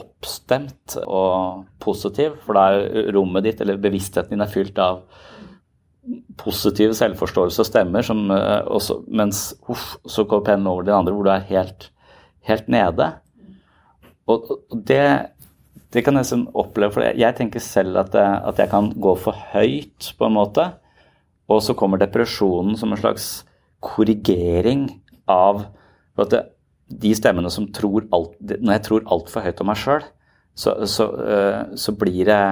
oppstemt 0.00 0.96
og 1.04 1.66
positiv, 1.82 2.38
for 2.46 2.56
da 2.56 2.62
er 2.72 3.10
rommet 3.14 3.44
ditt, 3.44 3.60
eller 3.60 3.82
bevisstheten 3.82 4.32
din, 4.32 4.42
er 4.42 4.50
fylt 4.50 4.80
av 4.80 5.02
positiv 6.40 6.94
selvforståelse 6.96 7.60
og 7.60 7.68
stemmer, 7.68 8.06
som, 8.06 8.24
eh, 8.32 8.62
også, 8.64 9.02
mens 9.20 9.50
uff, 9.68 9.98
så 10.06 10.24
går 10.24 10.46
pennen 10.48 10.70
over 10.70 10.82
til 10.82 10.92
den 10.92 10.98
andre, 10.98 11.14
hvor 11.14 11.28
du 11.28 11.30
er 11.34 11.46
helt, 11.50 11.90
helt 12.48 12.68
nede. 12.72 13.10
Og, 14.26 14.50
og 14.72 14.82
det 14.88 15.04
det 15.94 16.02
kan 16.02 16.16
jeg 16.18 16.26
liksom 16.26 16.48
oppleve, 16.58 16.96
for 16.96 17.06
jeg 17.06 17.36
tenker 17.38 17.62
selv 17.62 18.00
at 18.02 18.16
jeg, 18.18 18.38
at 18.50 18.58
jeg, 18.58 18.70
kan 18.72 18.90
gå 18.98 19.14
for 19.20 19.36
høyt, 19.52 20.10
på 20.18 20.26
en 20.26 20.34
måte. 20.34 20.66
Og 21.46 21.60
så 21.62 21.76
kommer 21.78 22.00
depresjonen 22.00 22.74
som 22.80 22.92
en 22.92 22.98
slags 22.98 23.28
korrigering 23.84 24.88
av 25.30 25.68
at 26.18 26.32
det, 26.32 26.42
de 26.84 27.12
stemmene 27.16 27.50
som 27.50 27.64
tror 27.74 28.04
alt 28.12 28.34
Når 28.44 28.74
jeg 28.74 28.82
tror 28.84 29.06
altfor 29.12 29.44
høyt 29.44 29.60
om 29.62 29.70
meg 29.70 29.78
sjøl, 29.80 30.04
så, 30.54 30.74
så, 30.86 31.06
uh, 31.14 31.74
så, 31.80 31.94
blir 31.98 32.28
det 32.28 32.42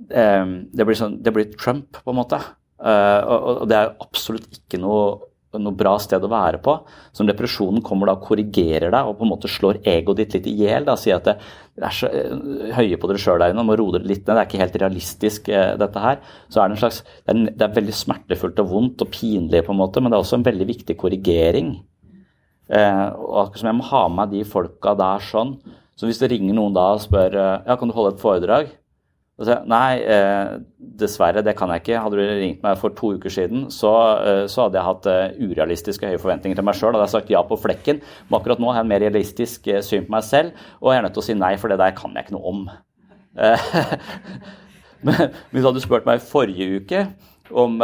det, 0.00 0.84
blir 0.86 0.96
sånn, 0.96 1.18
det 1.20 1.32
blir 1.34 1.50
Trump, 1.60 1.98
på 2.00 2.12
en 2.12 2.16
måte. 2.16 2.38
og, 2.80 3.48
og 3.62 3.66
det 3.68 3.76
er 3.76 3.90
absolutt 4.00 4.62
ikke 4.62 4.78
noe 4.80 5.29
noe 5.58 5.74
bra 5.74 5.96
sted 5.98 6.22
å 6.22 6.30
være 6.30 6.60
på. 6.62 6.76
Som 7.16 7.26
depresjonen 7.26 7.82
kommer 7.82 8.10
da 8.10 8.14
og 8.18 8.22
korrigerer 8.28 8.92
deg 8.92 9.08
og 9.08 9.18
på 9.18 9.26
en 9.26 9.32
måte 9.32 9.50
slår 9.50 9.80
egoet 9.82 10.22
ditt 10.22 10.36
litt 10.38 10.46
i 10.46 10.54
hjel, 10.62 10.86
sier 11.00 11.18
at 11.18 11.26
det, 11.26 11.36
er 11.80 11.96
så 11.96 12.10
høye 12.76 12.98
på 13.00 13.10
dere 13.10 13.22
sjøl 13.22 13.42
der 13.42 13.54
inne, 13.54 13.66
må 13.66 13.76
roe 13.78 13.96
dere 13.96 14.06
litt 14.06 14.26
ned, 14.26 14.36
det 14.36 14.40
er 14.42 14.48
ikke 14.48 14.62
helt 14.62 14.80
realistisk 14.84 15.50
dette 15.50 16.06
her. 16.06 16.20
Så 16.52 16.62
er 16.62 16.70
det 16.70 16.76
en 16.76 16.82
slags 16.84 17.02
det 17.02 17.34
er, 17.34 17.44
det 17.50 17.66
er, 17.66 17.76
veldig 17.80 17.96
smertefullt 17.96 18.62
og 18.62 18.74
vondt 18.74 19.06
og 19.06 19.12
pinlig 19.14 19.64
på 19.66 19.74
en 19.74 19.80
måte, 19.80 20.02
men 20.02 20.12
det 20.12 20.18
er 20.18 20.26
også 20.26 20.38
en 20.38 20.46
veldig 20.46 20.68
viktig 20.70 20.98
korrigering. 21.00 21.78
Eh, 22.70 23.06
og 23.18 23.56
som 23.58 23.70
jeg 23.70 23.78
må 23.80 23.86
ha 23.90 24.04
med 24.12 24.34
de 24.34 24.44
folka 24.46 24.94
der 24.98 25.24
sånn. 25.26 25.56
Så 25.98 26.08
hvis 26.08 26.20
det 26.22 26.30
ringer 26.32 26.56
noen 26.56 26.76
da 26.76 26.92
og 26.94 27.02
spør 27.02 27.34
eh, 27.34 27.56
ja, 27.66 27.76
kan 27.76 27.90
du 27.90 27.96
holde 27.96 28.14
et 28.14 28.22
foredrag, 28.22 28.70
så, 29.40 29.56
Nei, 29.68 30.00
eh, 30.04 30.58
dessverre, 31.00 31.40
det 31.44 31.54
kan 31.56 31.70
jeg 31.72 31.82
ikke. 31.82 32.00
Hadde 32.04 32.18
du 32.18 32.24
ringt 32.28 32.62
meg 32.64 32.76
for 32.80 32.92
to 32.96 33.14
uker 33.16 33.32
siden, 33.32 33.68
så, 33.72 33.92
eh, 34.20 34.42
så 34.52 34.66
hadde 34.66 34.76
jeg 34.76 34.88
hatt 34.88 35.08
eh, 35.08 35.38
urealistiske 35.48 36.10
høye 36.10 36.20
forventninger 36.20 36.58
til 36.58 36.66
meg 36.66 36.76
sjøl. 36.76 36.92
Hadde 36.92 37.06
jeg 37.06 37.14
sagt 37.14 37.32
ja 37.32 37.40
på 37.46 37.58
flekken. 37.60 38.02
Men 38.28 38.38
akkurat 38.40 38.60
nå 38.60 38.68
har 38.68 38.80
jeg 38.80 38.88
en 38.88 38.92
mer 38.92 39.04
realistisk 39.06 39.70
eh, 39.72 39.80
syn 39.86 40.04
på 40.08 40.14
meg 40.16 40.26
selv, 40.28 40.52
og 40.82 40.92
jeg 40.92 41.00
er 41.00 41.06
nødt 41.06 41.16
til 41.16 41.24
å 41.24 41.28
si 41.30 41.38
nei, 41.38 41.54
for 41.60 41.72
det 41.72 41.80
der 41.80 41.96
kan 41.96 42.16
jeg 42.16 42.26
ikke 42.26 42.36
noe 42.36 42.52
om. 42.52 42.62
men 45.06 45.20
hvis 45.52 45.62
du 45.62 45.68
hadde 45.70 45.82
spurt 45.84 46.08
meg 46.08 46.24
forrige 46.24 46.80
uke 46.82 47.04
om 47.56 47.78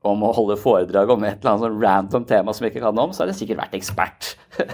om 0.00 0.22
å 0.24 0.30
holde 0.32 0.56
foredrag 0.56 1.10
om 1.12 1.24
et 1.28 1.42
eller 1.42 1.50
annet 1.50 1.64
sånn 1.66 1.82
random 1.82 2.22
tema 2.28 2.54
som 2.56 2.64
jeg 2.64 2.72
ikke 2.72 2.86
kan 2.86 3.00
om, 3.02 3.10
så 3.12 3.22
har 3.22 3.32
jeg 3.32 3.42
sikkert 3.42 3.60
vært 3.66 3.74
ekspert. 3.76 4.30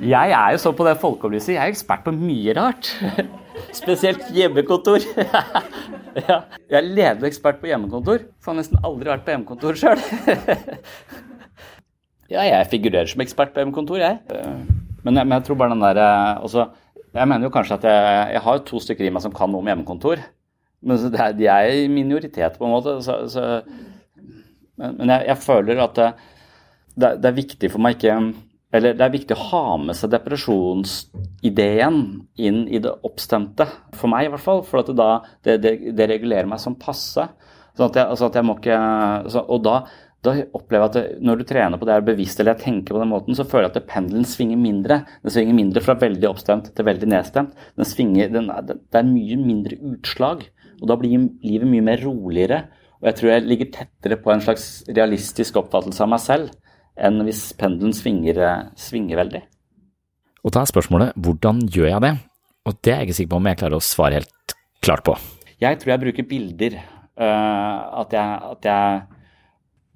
Jeg 0.00 0.32
er 0.32 0.54
jo 0.54 0.60
sånn 0.60 0.76
på 0.76 0.84
det 0.86 0.94
folkeopplysning, 1.00 1.58
jeg 1.58 1.60
er 1.60 1.72
ekspert 1.74 2.06
på 2.06 2.12
mye 2.16 2.54
rart. 2.56 2.88
Spesielt 3.80 4.28
hjemmekontor. 4.36 5.04
Ja, 6.10 6.40
jeg 6.66 6.74
er 6.74 6.86
ledende 6.88 7.28
ekspert 7.28 7.60
på 7.60 7.68
hjemmekontor. 7.68 8.24
Får 8.42 8.56
nesten 8.56 8.80
aldri 8.82 9.12
vært 9.12 9.22
på 9.22 9.30
hjemmekontor 9.30 9.76
sjøl. 9.78 10.00
Ja, 12.32 12.42
jeg 12.48 12.66
figurerer 12.72 13.06
som 13.12 13.22
ekspert 13.22 13.52
på 13.54 13.62
hjemmekontor, 13.62 14.02
jeg. 14.02 14.18
Men 15.04 15.20
jeg, 15.20 15.28
men 15.28 15.36
jeg 15.36 15.44
tror 15.46 15.60
bare 15.60 15.76
den 15.76 15.84
der 15.84 16.00
også, 16.42 16.66
Jeg 17.14 17.30
mener 17.30 17.46
jo 17.46 17.52
kanskje 17.54 17.78
at 17.78 17.86
jeg, 17.86 18.26
jeg 18.34 18.42
har 18.48 18.64
to 18.66 18.82
stykker 18.82 19.06
i 19.06 19.12
meg 19.14 19.22
som 19.22 19.36
kan 19.36 19.54
noe 19.54 19.62
om 19.62 19.70
hjemmekontor. 19.70 20.24
Men 20.82 20.98
de 21.38 21.46
er 21.46 21.70
i 21.84 21.86
minoritet, 21.92 22.58
på 22.58 22.66
en 22.66 22.74
måte. 22.74 22.96
Så, 23.06 23.20
så, 23.30 23.46
men, 24.80 25.12
jeg, 25.12 25.26
jeg, 25.28 25.42
føler 25.44 25.82
at 25.84 25.98
det, 25.98 26.12
det, 26.94 27.10
det 27.20 27.30
er 27.30 27.40
viktig 27.40 27.70
for 27.72 27.84
meg 27.84 27.98
ikke 27.98 28.16
eller 28.70 28.94
det 28.94 29.02
er 29.02 29.10
viktig 29.12 29.34
å 29.34 29.46
ha 29.50 29.62
med 29.82 29.98
seg 29.98 30.12
depresjonsideen 30.12 31.96
inn 32.38 32.60
i 32.70 32.78
det 32.82 32.92
oppstemte. 33.06 33.66
For 33.98 34.10
meg, 34.12 34.28
i 34.28 34.30
hvert 34.30 34.44
fall. 34.44 34.62
For 34.66 34.92
da, 34.94 35.08
det, 35.42 35.56
det, 35.64 35.72
det, 35.98 36.06
regulerer 36.06 36.46
meg 36.46 36.62
som 36.62 36.78
passe. 36.78 37.24
Sånn 37.74 37.88
at 37.88 37.98
jeg, 37.98 38.06
altså 38.06 38.28
at 38.28 38.38
jeg 38.38 38.46
må 38.46 38.54
ikke, 38.60 38.78
så, 39.34 39.42
og 39.42 39.64
da, 39.66 39.74
da, 40.22 40.36
opplever 40.54 40.84
jeg 40.84 40.90
at 40.90 40.98
det, 41.00 41.04
når 41.26 41.40
du 41.40 41.44
trener 41.50 41.80
på 41.80 41.88
det 41.88 41.96
her 41.96 42.06
bevisst 42.06 42.38
eller 42.38 42.54
jeg 42.54 42.64
tenker 42.68 42.94
på 42.94 43.02
den 43.02 43.10
måten, 43.10 43.34
så 43.34 43.46
føler 43.48 43.66
jeg 43.66 43.74
at 43.74 43.90
pendelen 43.90 44.28
svinger 44.28 44.62
mindre. 44.62 45.02
Den 45.24 45.34
svinger 45.34 45.58
mindre 45.58 45.82
fra 45.88 45.98
veldig 46.06 46.30
oppstemt 46.30 46.70
til 46.76 46.86
veldig 46.86 47.10
nedstemt. 47.10 47.66
Den 47.80 47.90
svinger, 47.90 48.30
den, 48.30 48.52
det 48.70 49.02
er 49.02 49.10
mye 49.10 49.40
mindre 49.40 49.80
utslag. 49.96 50.46
Og 50.78 50.86
da 50.92 50.94
blir 51.00 51.26
livet 51.42 51.66
mye 51.74 51.88
mer 51.90 52.06
roligere. 52.06 52.68
Og 53.00 53.08
jeg 53.08 53.16
tror 53.18 53.32
jeg 53.32 53.46
ligger 53.48 53.70
tettere 53.72 54.18
på 54.20 54.32
en 54.32 54.42
slags 54.44 54.66
realistisk 54.88 55.56
oppfattelse 55.60 56.04
av 56.04 56.10
meg 56.12 56.22
selv 56.24 56.50
enn 57.00 57.22
hvis 57.24 57.46
pendelen 57.56 57.94
svinger, 57.96 58.40
svinger 58.76 59.20
veldig. 59.22 59.40
Og 60.44 60.52
da 60.52 60.62
er 60.62 60.68
spørsmålet 60.68 61.16
hvordan 61.16 61.62
gjør 61.72 61.88
jeg 61.94 62.04
det? 62.04 62.14
Og 62.68 62.76
det 62.84 62.92
er 62.92 63.00
jeg 63.00 63.08
ikke 63.08 63.18
sikker 63.20 63.32
på 63.32 63.40
om 63.40 63.48
jeg 63.48 63.60
klarer 63.62 63.78
å 63.78 63.84
svare 63.84 64.18
helt 64.20 64.54
klart 64.84 65.04
på. 65.06 65.14
Jeg 65.60 65.80
tror 65.80 65.94
jeg 65.94 66.02
bruker 66.04 66.28
bilder. 66.28 66.76
Uh, 67.20 68.00
at 68.00 68.14
jeg, 68.16 68.36
at 68.54 68.68
jeg 68.68 69.00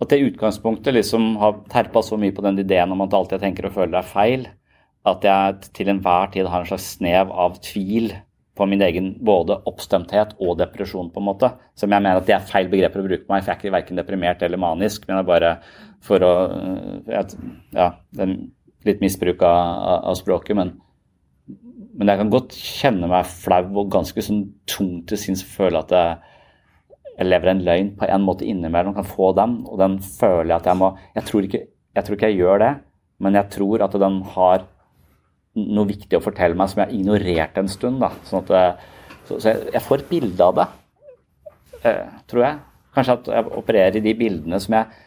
at 0.03 0.11
det 0.11 0.25
utgangspunktet 0.27 0.97
liksom 0.97 1.35
har 1.41 1.63
terpa 1.71 2.03
så 2.05 2.19
mye 2.21 2.35
på 2.35 2.43
den 2.45 2.59
ideen 2.61 2.93
om 2.93 3.05
at 3.05 3.15
alt 3.17 3.33
jeg 3.35 3.43
tenker 3.45 3.69
og 3.69 3.77
føler 3.77 4.01
er 4.01 4.09
feil, 4.09 4.47
at 5.07 5.25
jeg 5.25 5.71
til 5.77 5.91
enhver 5.93 6.33
tid 6.35 6.49
har 6.51 6.65
en 6.65 6.69
slags 6.69 6.89
snev 6.97 7.31
av 7.31 7.59
tvil 7.65 8.11
på 8.55 8.67
min 8.71 8.83
egen 8.87 9.09
både 9.27 9.57
oppstemthet 9.67 10.37
og 10.39 10.59
depresjon, 10.61 11.11
på 11.11 11.21
en 11.21 11.27
måte. 11.27 11.51
Som 11.79 11.91
jeg 11.91 12.03
mener 12.05 12.21
at 12.21 12.29
det 12.29 12.37
er 12.37 12.47
feil 12.47 12.69
begreper 12.71 13.03
å 13.03 13.07
bruke 13.07 13.27
på 13.27 13.35
meg, 13.35 13.43
for 13.43 13.51
jeg 13.51 13.57
er 13.57 13.63
ikke 13.63 13.75
verken 13.75 13.99
deprimert 13.99 14.45
eller 14.47 14.63
manisk. 14.63 15.09
Men 15.09 15.19
det 15.19 15.23
er 15.25 15.31
bare 15.33 15.55
for 16.05 16.27
å 16.27 16.35
Ja, 17.11 17.89
det 18.15 18.23
er 18.23 18.37
litt 18.85 19.03
misbruk 19.03 19.43
av, 19.47 20.05
av 20.13 20.19
språket, 20.21 20.55
men, 20.59 20.75
men, 21.49 22.11
jeg 22.11 22.21
kan 22.21 22.31
godt 22.33 22.55
kjenne 22.55 23.09
meg 23.11 23.27
flau 23.31 23.65
og 23.81 23.91
ganske 23.93 24.23
sånn 24.23 24.45
tung 24.71 24.99
til 25.09 25.21
sinns 25.21 25.45
føle 25.49 25.81
at 25.81 25.95
jeg, 25.95 26.35
jeg, 27.15 27.29
lever 27.31 27.55
en 27.55 27.65
løgn 27.65 27.93
på 27.99 28.07
en 28.07 28.27
måte 28.27 28.47
innimellom. 28.47 28.95
Kan 28.99 29.09
få 29.09 29.33
den, 29.39 29.63
og 29.67 29.81
den 29.83 29.99
føler 30.05 30.53
jeg 30.53 30.61
at 30.61 30.71
jeg 30.71 30.83
må 30.83 30.93
Jeg 31.17 31.31
tror 31.31 31.49
ikke 31.49 31.65
jeg, 31.65 32.05
tror 32.05 32.17
ikke 32.19 32.31
jeg 32.31 32.41
gjør 32.43 32.63
det, 32.63 32.73
men 33.23 33.37
jeg 33.39 33.51
tror 33.55 33.85
at 33.87 33.99
den 34.03 34.23
har 34.35 34.65
noe 35.55 35.89
viktig 35.89 36.19
å 36.19 36.25
fortelle 36.25 36.59
meg 36.59 36.71
som 36.71 36.83
jeg 36.83 36.91
har 36.91 36.97
ignorert 36.97 37.59
en 37.61 37.71
stund. 37.71 38.03
Da. 38.03 38.11
Sånn 38.29 38.43
at, 38.43 38.53
eh, 38.59 39.19
så, 39.29 39.39
så 39.39 39.53
jeg, 39.53 39.69
jeg, 39.73 39.83
får 39.87 40.03
et 40.03 40.11
bilde 40.11 40.49
av 40.49 40.59
det, 40.59 40.69
eh, 41.83 42.15
tror 42.31 42.47
jeg. 42.47 42.63
Kanskje 42.95 43.19
at 43.19 43.33
jeg 43.37 43.51
opererer 43.59 43.99
i 43.99 44.05
de 44.05 44.15
bildene 44.19 44.61
som 44.63 44.79
jeg 44.79 45.03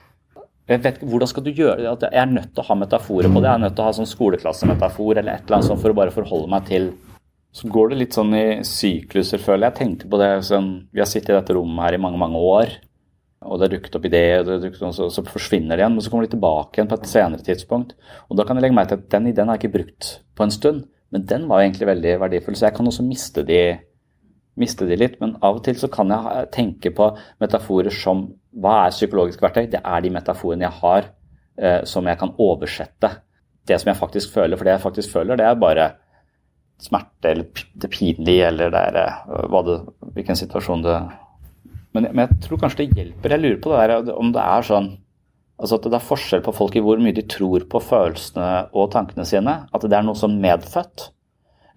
jeg 0.67 0.81
vet 0.83 0.97
ikke, 0.97 1.07
Hvordan 1.07 1.29
skal 1.31 1.43
du 1.45 1.51
gjøre 1.55 1.79
det? 1.79 1.91
At 1.93 2.01
jeg 2.09 2.19
er 2.19 2.31
nødt 2.31 2.49
til 2.51 2.59
å 2.59 2.67
ha 2.67 2.75
metaforer 2.75 3.31
på 3.31 3.39
det. 3.39 3.47
Jeg 3.47 3.55
er 3.55 3.61
nødt 3.63 3.75
til 3.77 3.83
å 3.85 3.87
ha 3.87 3.93
sånn 3.95 4.09
skoleklassemetafor 4.09 5.11
eller 5.21 5.37
et 5.37 5.45
eller 5.45 5.57
annet 5.57 5.69
sånt 5.69 5.79
for 5.83 5.93
å 5.93 5.99
bare 6.01 6.15
forholde 6.15 6.51
meg 6.51 6.65
til 6.67 6.89
Så 7.55 7.69
går 7.71 7.89
det 7.89 7.97
litt 8.01 8.13
sånn 8.13 8.33
i 8.35 8.47
sykluser, 8.67 9.39
føler 9.39 9.69
jeg. 9.69 9.71
Jeg 9.71 9.77
tenkte 9.77 10.09
på 10.11 10.19
det 10.19 10.27
sånn 10.45 10.67
Vi 10.91 10.99
har 10.99 11.07
sittet 11.07 11.31
i 11.31 11.37
dette 11.37 11.55
rommet 11.55 11.85
her 11.85 11.95
i 11.95 12.01
mange, 12.03 12.19
mange 12.19 12.41
år. 12.43 12.75
Og 13.45 13.59
det 13.59 13.67
har 13.67 13.73
dukket 13.75 13.95
opp 13.99 14.05
ideer, 14.09 14.47
og 14.47 14.65
opp, 14.65 14.77
så, 14.95 15.09
så, 15.13 15.23
forsvinner 15.27 15.77
det 15.77 15.83
igjen. 15.83 15.97
Men 15.97 16.05
så 16.05 16.11
kommer 16.11 16.25
de 16.25 16.33
tilbake 16.33 16.79
igjen 16.79 16.89
på 16.89 16.97
et 16.97 17.09
senere 17.09 17.45
tidspunkt. 17.45 17.93
Og 18.27 18.39
da 18.39 18.45
kan 18.47 18.57
jeg 18.57 18.65
legge 18.65 18.77
meg 18.77 18.89
til 18.89 18.97
at 18.97 19.11
den 19.13 19.27
ideen 19.29 19.51
har 19.51 19.59
jeg 19.59 19.67
ikke 19.67 19.75
brukt 19.77 20.09
på 20.37 20.47
en 20.47 20.53
stund. 20.53 20.87
Men 21.13 21.27
den 21.29 21.45
var 21.47 21.61
egentlig 21.61 21.87
veldig 21.87 22.15
verdifull, 22.23 22.57
så 22.57 22.67
jeg 22.67 22.75
kan 22.75 22.89
også 22.89 23.05
miste 23.07 23.43
de, 23.47 23.61
miste 24.59 24.87
de 24.89 24.97
litt. 24.99 25.19
Men 25.21 25.37
av 25.37 25.59
og 25.59 25.63
til 25.67 25.77
så 25.79 25.89
kan 25.91 26.11
jeg 26.11 26.49
tenke 26.55 26.91
på 26.97 27.11
metaforer 27.43 27.93
som 27.93 28.25
hva 28.57 28.81
er 28.87 28.95
psykologisk 28.95 29.45
verktøy? 29.45 29.69
Det 29.71 29.83
er 29.85 30.03
de 30.03 30.11
metaforene 30.17 30.65
jeg 30.65 30.79
har 30.81 31.07
eh, 31.61 31.79
som 31.87 32.09
jeg 32.09 32.19
kan 32.19 32.33
oversette 32.41 33.13
det 33.67 33.77
som 33.79 33.91
jeg 33.91 33.99
faktisk 33.99 34.33
føler. 34.33 34.57
For 34.57 34.67
det 34.67 34.75
jeg 34.75 34.83
faktisk 34.83 35.13
føler, 35.13 35.39
det 35.39 35.45
er 35.45 35.61
bare 35.61 35.87
smerte 36.81 37.31
eller 37.31 37.63
det 37.81 37.89
pinlige 37.89 38.49
eller 38.51 38.73
det 38.73 38.81
er, 38.91 39.23
hva 39.49 39.63
det, 39.65 39.77
hvilken 40.13 40.37
situasjon 40.37 40.83
det 40.85 40.97
men, 41.97 42.07
men, 42.13 42.27
jeg 42.27 42.45
tror 42.45 42.61
kanskje 42.61 42.85
det 42.85 43.01
hjelper. 43.01 43.33
Jeg 43.33 43.43
lurer 43.43 43.59
på 43.63 43.73
det 43.73 43.83
der, 43.89 44.13
om 44.13 44.31
det 44.35 44.43
er 44.43 44.65
sånn 44.67 44.93
altså 45.57 45.79
at 45.79 45.87
det 45.89 45.97
er 45.97 46.05
forskjell 46.05 46.43
på 46.45 46.53
folk 46.53 46.75
i 46.77 46.83
hvor 46.85 46.99
mye 47.01 47.15
de 47.17 47.23
tror 47.25 47.65
på 47.69 47.81
følelsene 47.81 48.49
og 48.77 48.91
tankene 48.93 49.25
sine. 49.25 49.55
At 49.73 49.85
det 49.85 49.97
er 49.97 50.05
noe 50.05 50.17
som 50.17 50.35
medfødt. 50.41 51.09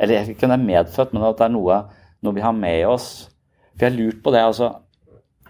Eller 0.00 0.28
ikke 0.32 0.46
om 0.46 0.52
det 0.52 0.58
er 0.58 0.68
medfødt, 0.68 1.14
men 1.16 1.24
at 1.24 1.40
det 1.40 1.46
er 1.46 1.54
noe, 1.54 1.80
noe 2.24 2.36
vi 2.36 2.44
har 2.44 2.56
med 2.56 2.84
oss. 2.88 3.08
For 3.74 3.86
jeg 3.86 3.92
har 3.92 3.98
lurt 3.98 4.22
på 4.24 4.34
det. 4.34 4.44
altså, 4.44 4.70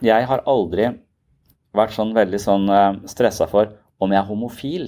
Jeg 0.07 0.29
har 0.31 0.45
aldri 0.47 0.93
vært 1.77 1.95
sånn 1.95 2.15
veldig 2.15 2.41
sånn 2.43 2.71
eh, 2.75 3.01
stressa 3.11 3.47
for 3.51 3.75
om 4.01 4.15
jeg 4.15 4.21
er 4.23 4.31
homofil. 4.31 4.87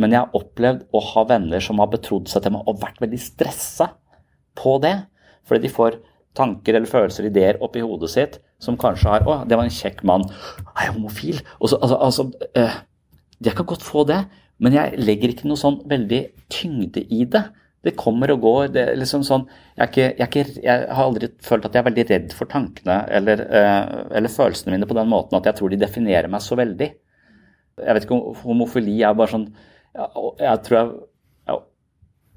Men 0.00 0.14
jeg 0.14 0.22
har 0.22 0.36
opplevd 0.36 0.86
å 0.96 1.02
ha 1.12 1.24
venner 1.28 1.64
som 1.64 1.80
har 1.82 1.90
betrodd 1.92 2.28
seg 2.30 2.44
til 2.44 2.54
meg 2.54 2.68
og 2.68 2.80
vært 2.84 3.00
veldig 3.02 3.20
stressa 3.20 3.90
på 4.56 4.76
det. 4.84 4.94
Fordi 5.48 5.64
de 5.64 5.72
får 5.72 5.98
tanker 6.36 6.76
eller 6.76 6.88
følelser, 6.88 7.26
ideer 7.26 7.58
oppi 7.64 7.82
hodet 7.82 8.12
sitt 8.12 8.38
som 8.60 8.76
kanskje 8.78 9.08
har 9.08 9.24
'Å, 9.24 9.48
det 9.48 9.56
var 9.56 9.64
en 9.64 9.78
kjekk 9.80 10.04
mann. 10.04 10.26
Er 10.76 10.86
jeg 10.86 10.94
homofil?' 10.94 11.42
Så, 11.66 11.78
altså, 11.80 11.96
altså 11.96 12.32
eh, 12.54 12.76
Jeg 13.42 13.54
kan 13.56 13.64
godt 13.64 13.82
få 13.82 14.04
det, 14.04 14.26
men 14.60 14.74
jeg 14.74 14.98
legger 15.00 15.32
ikke 15.32 15.48
noe 15.48 15.56
sånn 15.56 15.80
veldig 15.88 16.20
tyngde 16.52 17.06
i 17.08 17.24
det. 17.24 17.44
Det 17.82 17.96
kommer 17.96 18.30
og 18.34 18.42
går. 18.42 18.68
det 18.74 18.82
er 18.82 18.96
liksom 19.00 19.22
sånn, 19.24 19.46
jeg, 19.76 19.80
er 19.80 19.88
ikke, 19.88 20.02
jeg, 20.02 20.20
er 20.20 20.26
ikke, 20.28 20.62
jeg 20.62 20.88
har 20.92 21.04
aldri 21.04 21.30
følt 21.40 21.64
at 21.64 21.72
jeg 21.72 21.80
er 21.80 21.88
veldig 21.88 22.04
redd 22.10 22.32
for 22.36 22.44
tankene 22.44 23.06
eller, 23.08 23.40
eh, 23.40 24.16
eller, 24.18 24.28
følelsene 24.28 24.74
mine 24.74 24.86
på 24.86 24.98
den 24.98 25.08
måten 25.08 25.38
at 25.38 25.46
jeg 25.48 25.56
tror 25.56 25.72
de 25.72 25.80
definerer 25.80 26.28
meg 26.28 26.44
så 26.44 26.58
veldig. 26.60 26.90
Jeg 27.80 27.96
vet 27.96 28.04
ikke 28.04 28.18
om 28.18 28.36
homofili 28.42 29.00
er 29.00 29.16
bare 29.16 29.32
sånn 29.32 29.48
Jeg, 29.96 30.08
jeg 30.38 30.62
tror 30.66 30.76
jeg, 30.76 30.90
har 31.48 31.62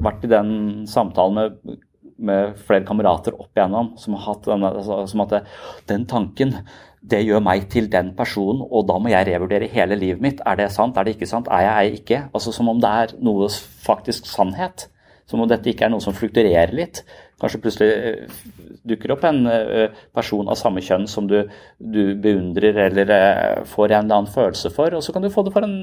vært 0.07 0.23
i 0.23 0.31
den 0.31 0.53
samtalen 0.87 1.35
med 1.35 1.81
med 2.17 2.57
flere 2.67 2.85
kamerater 2.87 3.35
opp 3.35 3.51
igjennom 3.55 3.93
som 3.99 4.17
har 4.17 4.25
hatt 4.27 4.49
denne, 4.49 4.73
altså, 4.79 5.03
som 5.09 5.23
at 5.25 5.33
det, 5.33 5.43
den 5.89 6.07
tanken 6.09 6.57
det 7.03 7.19
gjør 7.25 7.41
meg 7.43 7.67
til 7.71 7.89
den 7.91 8.13
personen, 8.15 8.61
og 8.63 8.85
da 8.87 8.95
må 9.01 9.11
jeg 9.11 9.27
revurdere 9.27 9.67
hele 9.71 9.97
livet 9.99 10.23
mitt. 10.23 10.41
Er 10.47 10.55
det 10.59 10.69
sant, 10.71 10.95
er 10.95 11.03
det 11.03 11.17
ikke 11.17 11.27
sant, 11.27 11.49
er 11.51 11.65
jeg, 11.65 11.73
er 11.73 11.97
ikke? 11.99 12.21
Altså 12.31 12.53
Som 12.55 12.71
om 12.71 12.79
det 12.79 12.91
er 13.03 13.15
noe 13.19 13.49
faktisk 13.83 14.29
sannhet. 14.29 14.87
Som 15.27 15.43
om 15.43 15.49
dette 15.49 15.67
ikke 15.71 15.87
er 15.87 15.91
noe 15.91 16.03
som 16.03 16.15
flukturerer 16.15 16.71
litt. 16.75 17.01
Kanskje 17.41 17.59
plutselig 17.63 17.91
eh, 17.91 18.39
dukker 18.87 19.15
opp 19.15 19.23
en 19.27 19.47
eh, 19.51 20.01
person 20.15 20.47
av 20.47 20.59
samme 20.59 20.83
kjønn 20.83 21.09
som 21.11 21.27
du, 21.27 21.41
du 21.79 22.15
beundrer 22.23 22.85
eller 22.85 23.11
eh, 23.11 23.61
får 23.67 23.89
en 23.89 24.05
eller 24.05 24.21
annen 24.21 24.31
følelse 24.31 24.71
for, 24.75 24.95
og 24.95 25.03
så 25.03 25.15
kan 25.15 25.23
du 25.23 25.31
få 25.33 25.43
det 25.43 25.55
for 25.55 25.67
en, 25.67 25.81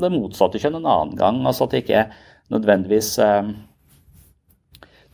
det 0.00 0.12
motsatte 0.14 0.60
kjønn 0.62 0.78
en 0.80 0.88
annen 0.88 1.16
gang. 1.20 1.42
Altså 1.44 1.66
at 1.66 1.74
det 1.76 1.84
ikke 1.84 2.06
nødvendigvis 2.54 3.16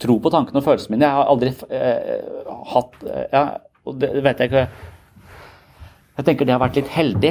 tro 0.02 0.18
på 0.22 0.32
tankene 0.32 0.60
og 0.60 0.66
følelsene 0.66 0.96
mine. 0.96 1.08
Jeg 1.08 1.18
har 1.18 1.30
aldri 1.32 1.52
eh, 1.72 2.32
hatt 2.72 2.98
eh, 3.06 3.28
ja, 3.32 3.44
og 3.86 3.98
det 4.02 4.10
vet 4.22 4.42
jeg 4.42 4.50
ikke 4.50 4.66
Jeg 6.12 6.26
tenker 6.26 6.46
det 6.46 6.52
har 6.52 6.60
vært 6.60 6.76
litt 6.76 6.90
heldig, 6.92 7.30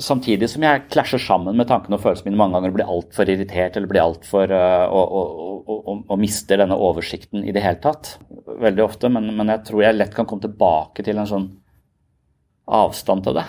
samtidig 0.00 0.48
som 0.48 0.64
jeg 0.64 0.86
klasjer 0.88 1.20
sammen 1.20 1.58
med 1.58 1.68
tankene 1.68 1.98
og 1.98 2.02
følelsene 2.02 2.30
mine 2.30 2.40
mange 2.40 2.56
ganger 2.56 2.72
og 2.72 2.78
blir 2.78 2.92
altfor 2.94 3.28
irritert 3.28 3.76
eller 3.76 3.90
blir 3.90 4.00
altfor 4.00 4.54
uh, 4.56 4.86
og, 4.88 5.12
og, 5.20 5.66
og, 5.68 5.90
og, 6.06 6.14
mister 6.18 6.62
denne 6.62 6.78
oversikten 6.80 7.44
i 7.44 7.52
det 7.52 7.60
hele 7.60 7.76
tatt. 7.84 8.14
Veldig 8.64 8.86
ofte, 8.86 9.12
men, 9.12 9.28
men 9.36 9.52
jeg 9.52 9.66
tror 9.68 9.84
jeg 9.84 9.98
lett 9.98 10.16
kan 10.16 10.30
komme 10.30 10.46
tilbake 10.46 11.04
til 11.04 11.20
en 11.20 11.28
sånn 11.28 11.50
avstand 12.80 13.28
til 13.28 13.36
det. 13.36 13.46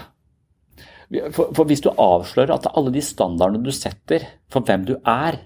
For, 1.32 1.56
for, 1.56 1.63
hvis 1.67 1.84
du 1.84 1.89
avslører 1.95 2.54
at 2.56 2.69
alle 2.75 2.91
de 2.91 3.01
standardene 3.04 3.63
du 3.63 3.71
setter 3.75 4.27
for 4.51 4.67
hvem 4.67 4.84
du 4.88 4.97
er, 4.99 5.41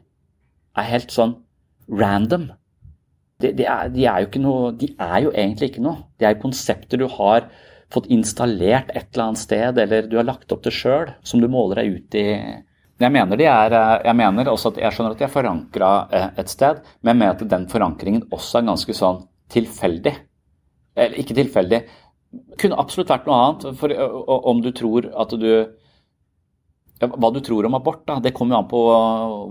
er 0.76 0.92
helt 0.92 1.14
sånn 1.14 1.38
random 1.90 2.50
de, 3.44 3.52
de, 3.52 3.66
er, 3.68 3.90
de, 3.92 4.06
er, 4.08 4.24
jo 4.24 4.42
noe 4.44 4.72
De 4.80 4.90
er 4.96 5.18
jo 5.26 5.32
egentlig 5.34 5.74
ikke 5.74 5.84
noe. 5.84 6.06
De 6.20 6.28
er 6.28 6.36
jo 6.36 6.46
konsepter 6.46 7.02
du 7.02 7.08
har 7.18 7.50
fått 7.94 8.08
installert 8.12 8.90
et 8.96 9.10
eller 9.14 9.28
annet 9.28 9.42
sted, 9.42 9.82
eller 9.84 10.08
du 10.10 10.16
har 10.20 10.28
lagt 10.28 10.52
opp 10.52 10.64
det 10.66 10.74
sjøl, 10.74 11.12
som 11.24 11.44
du 11.44 11.48
måler 11.52 11.84
deg 11.84 11.98
ut 12.00 12.18
i. 12.20 12.26
Jeg 13.04 13.12
mener, 13.12 13.42
er, 13.44 13.76
jeg 14.08 14.16
mener 14.16 14.50
også 14.50 14.72
at 14.72 14.80
jeg 14.80 14.96
skjønner 14.96 15.16
at 15.16 15.20
de 15.20 15.28
er 15.28 15.34
forankra 15.34 15.92
eh, 16.16 16.28
et 16.42 16.52
sted, 16.52 16.80
men 17.04 17.20
med 17.20 17.34
at 17.34 17.44
den 17.52 17.68
forankringen 17.72 18.28
også 18.34 18.62
er 18.62 18.70
ganske 18.72 18.96
sånn 18.96 19.26
tilfeldig. 19.52 20.16
Eller 20.96 21.20
ikke 21.20 21.36
tilfeldig. 21.36 21.82
Kunne 22.60 22.80
absolutt 22.80 23.12
vært 23.12 23.28
noe 23.28 23.42
annet. 23.42 23.66
For 23.80 23.92
om 24.52 24.62
du 24.64 24.72
tror 24.76 25.12
at 25.12 25.36
du 25.36 25.50
hva 27.04 27.30
du 27.36 27.42
tror 27.44 27.68
om 27.68 27.76
abort, 27.76 28.06
da, 28.08 28.22
det 28.24 28.32
kommer 28.36 28.56
jo 28.56 28.60
an 28.62 28.70
på 28.72 28.82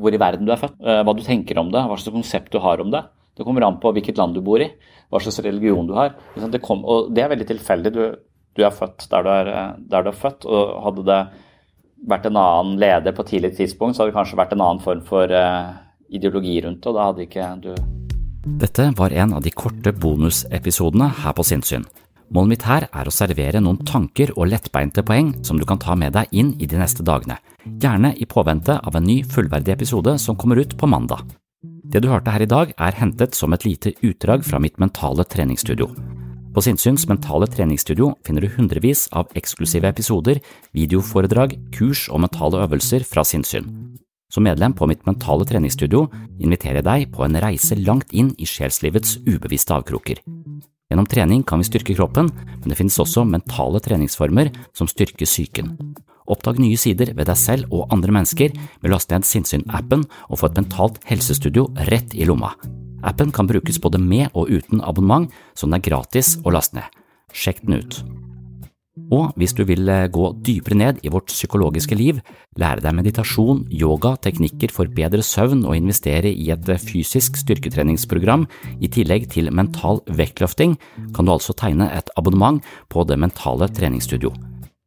hvor 0.00 0.14
i 0.16 0.20
verden 0.20 0.48
du 0.48 0.52
er 0.54 0.60
født. 0.62 0.78
Eh, 0.80 1.02
hva 1.04 1.12
du 1.12 1.20
tenker 1.24 1.60
om 1.60 1.68
det, 1.72 1.82
hva 1.84 1.98
slags 2.00 2.16
konsept 2.16 2.52
du 2.54 2.58
har 2.64 2.80
om 2.80 2.92
det. 2.94 3.02
Det 3.34 3.46
kommer 3.46 3.66
an 3.66 3.80
på 3.82 3.90
hvilket 3.94 4.18
land 4.20 4.36
du 4.36 4.42
bor 4.46 4.62
i, 4.62 4.68
hva 5.10 5.20
slags 5.22 5.40
religion 5.42 5.88
du 5.88 5.96
har. 5.96 6.14
Det, 6.38 6.60
kom, 6.62 6.84
og 6.86 7.10
det 7.14 7.24
er 7.24 7.32
veldig 7.32 7.48
tilfeldig. 7.48 7.92
Du, 7.94 8.04
du, 8.54 8.62
er 8.62 8.74
født 8.74 9.08
der 9.10 9.26
du 9.26 9.30
er, 9.32 9.50
der 9.78 10.06
du 10.06 10.12
er, 10.12 10.20
født. 10.20 10.46
og 10.46 10.76
Hadde 10.84 11.06
det 11.08 11.18
vært 12.10 12.28
en 12.28 12.38
annen 12.38 12.78
leder 12.78 13.16
på 13.16 13.26
tidlig 13.26 13.54
tidspunkt, 13.58 13.96
så 13.96 14.04
hadde 14.04 14.12
det 14.12 14.18
kanskje 14.20 14.38
vært 14.38 14.54
en 14.54 14.62
annen 14.62 14.84
form 14.84 15.02
for 15.08 15.30
uh, 15.32 15.74
ideologi 16.14 16.60
rundt 16.62 16.82
det, 16.82 16.92
og 16.92 16.98
da 16.98 17.10
hadde 17.10 17.26
ikke 17.26 17.50
du 17.64 17.74
Dette 18.60 18.90
var 18.98 19.14
en 19.16 19.38
av 19.38 19.44
de 19.44 19.50
korte 19.56 19.94
bonusepisodene 19.96 21.08
her 21.22 21.32
på 21.32 21.46
Sinnsyn. 21.48 21.86
Målet 22.34 22.50
mitt 22.50 22.66
her 22.68 22.86
er 22.92 23.08
å 23.08 23.14
servere 23.14 23.62
noen 23.64 23.80
tanker 23.88 24.34
og 24.34 24.50
lettbeinte 24.50 25.04
poeng 25.06 25.32
som 25.46 25.56
du 25.60 25.64
kan 25.68 25.80
ta 25.80 25.96
med 25.96 26.12
deg 26.16 26.28
inn 26.32 26.52
i 26.60 26.68
de 26.68 26.76
neste 26.80 27.04
dagene, 27.06 27.38
gjerne 27.64 28.12
i 28.20 28.28
påvente 28.28 28.76
av 28.76 29.00
en 29.00 29.08
ny 29.08 29.22
fullverdig 29.24 29.72
episode 29.76 30.18
som 30.20 30.36
kommer 30.36 30.60
ut 30.60 30.76
på 30.76 30.88
mandag. 30.88 31.24
Det 31.84 32.00
du 32.00 32.08
hørte 32.08 32.32
her 32.32 32.40
i 32.40 32.48
dag, 32.48 32.70
er 32.80 32.96
hentet 32.96 33.36
som 33.36 33.52
et 33.52 33.64
lite 33.66 33.92
utdrag 34.00 34.44
fra 34.46 34.58
mitt 34.62 34.78
mentale 34.80 35.24
treningsstudio. 35.28 35.90
På 36.54 36.62
Sinnsyns 36.64 37.04
mentale 37.10 37.48
treningsstudio 37.50 38.12
finner 38.24 38.46
du 38.46 38.52
hundrevis 38.54 39.08
av 39.12 39.28
eksklusive 39.36 39.90
episoder, 39.90 40.40
videoforedrag, 40.72 41.56
kurs 41.74 42.06
og 42.08 42.22
mentale 42.24 42.62
øvelser 42.64 43.04
fra 43.04 43.24
sinnssyn. 43.26 43.68
Som 44.32 44.46
medlem 44.48 44.72
på 44.72 44.88
mitt 44.88 45.04
mentale 45.06 45.44
treningsstudio 45.46 46.06
inviterer 46.40 46.80
jeg 46.80 46.88
deg 46.88 47.10
på 47.14 47.26
en 47.26 47.36
reise 47.42 47.76
langt 47.76 48.14
inn 48.16 48.32
i 48.38 48.48
sjelslivets 48.48 49.18
ubevisste 49.28 49.76
avkroker. 49.76 50.22
Gjennom 50.88 51.10
trening 51.10 51.44
kan 51.44 51.60
vi 51.60 51.68
styrke 51.68 51.98
kroppen, 51.98 52.30
men 52.30 52.70
det 52.70 52.78
finnes 52.80 52.98
også 53.02 53.26
mentale 53.28 53.82
treningsformer 53.84 54.54
som 54.72 54.88
styrker 54.88 55.28
psyken. 55.28 55.74
Oppdag 56.24 56.60
nye 56.62 56.78
sider 56.80 57.12
ved 57.12 57.28
deg 57.28 57.36
selv 57.36 57.72
og 57.74 57.92
andre 57.92 58.14
mennesker 58.16 58.54
med 58.56 58.88
å 58.88 58.94
laste 58.94 59.12
ned 59.12 59.28
Sinnsyn-appen 59.28 60.06
og 60.30 60.40
få 60.40 60.48
et 60.48 60.60
mentalt 60.62 61.00
helsestudio 61.08 61.68
rett 61.90 62.16
i 62.16 62.24
lomma. 62.28 62.54
Appen 63.04 63.32
kan 63.34 63.48
brukes 63.48 63.80
både 63.82 64.00
med 64.00 64.30
og 64.32 64.48
uten 64.48 64.80
abonnement, 64.80 65.28
så 65.52 65.68
den 65.68 65.76
er 65.76 65.84
gratis 65.84 66.38
å 66.40 66.54
laste 66.54 66.80
ned. 66.80 67.02
Sjekk 67.34 67.60
den 67.66 67.82
ut. 67.82 67.98
Og 69.12 69.34
hvis 69.36 69.52
du 69.58 69.64
vil 69.66 69.88
eh, 69.90 70.06
gå 70.08 70.28
dypere 70.46 70.78
ned 70.78 71.00
i 71.04 71.10
vårt 71.12 71.32
psykologiske 71.32 71.98
liv, 71.98 72.20
lære 72.60 72.84
deg 72.84 72.94
meditasjon, 72.94 73.64
yoga, 73.74 74.14
teknikker 74.22 74.72
for 74.72 74.88
bedre 74.88 75.22
søvn 75.26 75.64
og 75.66 75.76
investere 75.76 76.30
i 76.30 76.48
et 76.54 76.70
eh, 76.70 76.80
fysisk 76.80 77.36
styrketreningsprogram 77.42 78.46
i 78.78 78.88
tillegg 78.94 79.28
til 79.34 79.50
mental 79.50 80.00
vektløfting, 80.06 80.78
kan 81.12 81.26
du 81.26 81.34
altså 81.34 81.58
tegne 81.58 81.90
et 81.92 82.10
abonnement 82.16 82.62
på 82.88 83.04
det 83.10 83.18
mentale 83.20 83.68
treningsstudio. 83.74 84.32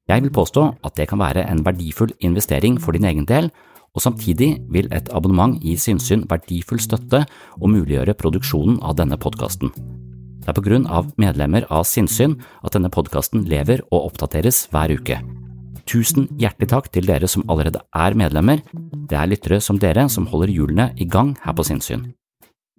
Jeg 0.08 0.24
vil 0.24 0.32
påstå 0.32 0.64
at 0.88 0.96
det 0.96 1.10
kan 1.10 1.20
være 1.20 1.44
en 1.52 1.66
verdifull 1.66 2.14
investering 2.24 2.78
for 2.80 2.96
din 2.96 3.06
egen 3.06 3.26
del, 3.28 3.50
og 3.96 4.02
samtidig 4.02 4.62
vil 4.72 4.88
et 4.94 5.10
abonnement 5.12 5.58
gi 5.60 5.76
Sinnsyn 5.80 6.24
verdifull 6.30 6.80
støtte 6.80 7.24
og 7.58 7.72
muliggjøre 7.74 8.16
produksjonen 8.16 8.78
av 8.86 8.96
denne 9.00 9.18
podkasten. 9.20 9.74
Det 10.44 10.54
er 10.54 10.56
på 10.56 10.64
grunn 10.64 10.86
av 10.88 11.10
medlemmer 11.20 11.66
av 11.74 11.84
Sinnsyn 11.90 12.38
at 12.64 12.78
denne 12.78 12.92
podkasten 12.94 13.44
lever 13.52 13.84
og 13.90 14.14
oppdateres 14.14 14.68
hver 14.72 14.94
uke. 14.96 15.18
Tusen 15.88 16.30
hjertelig 16.40 16.70
takk 16.72 16.88
til 16.92 17.08
dere 17.08 17.28
som 17.32 17.44
allerede 17.52 17.82
er 17.96 18.16
medlemmer, 18.16 18.64
det 19.10 19.18
er 19.18 19.28
lyttere 19.28 19.60
som 19.64 19.80
dere 19.80 20.08
som 20.12 20.28
holder 20.32 20.52
hjulene 20.52 20.92
i 20.96 21.08
gang 21.08 21.36
her 21.44 21.56
på 21.56 21.68
Sinnsyn. 21.68 22.14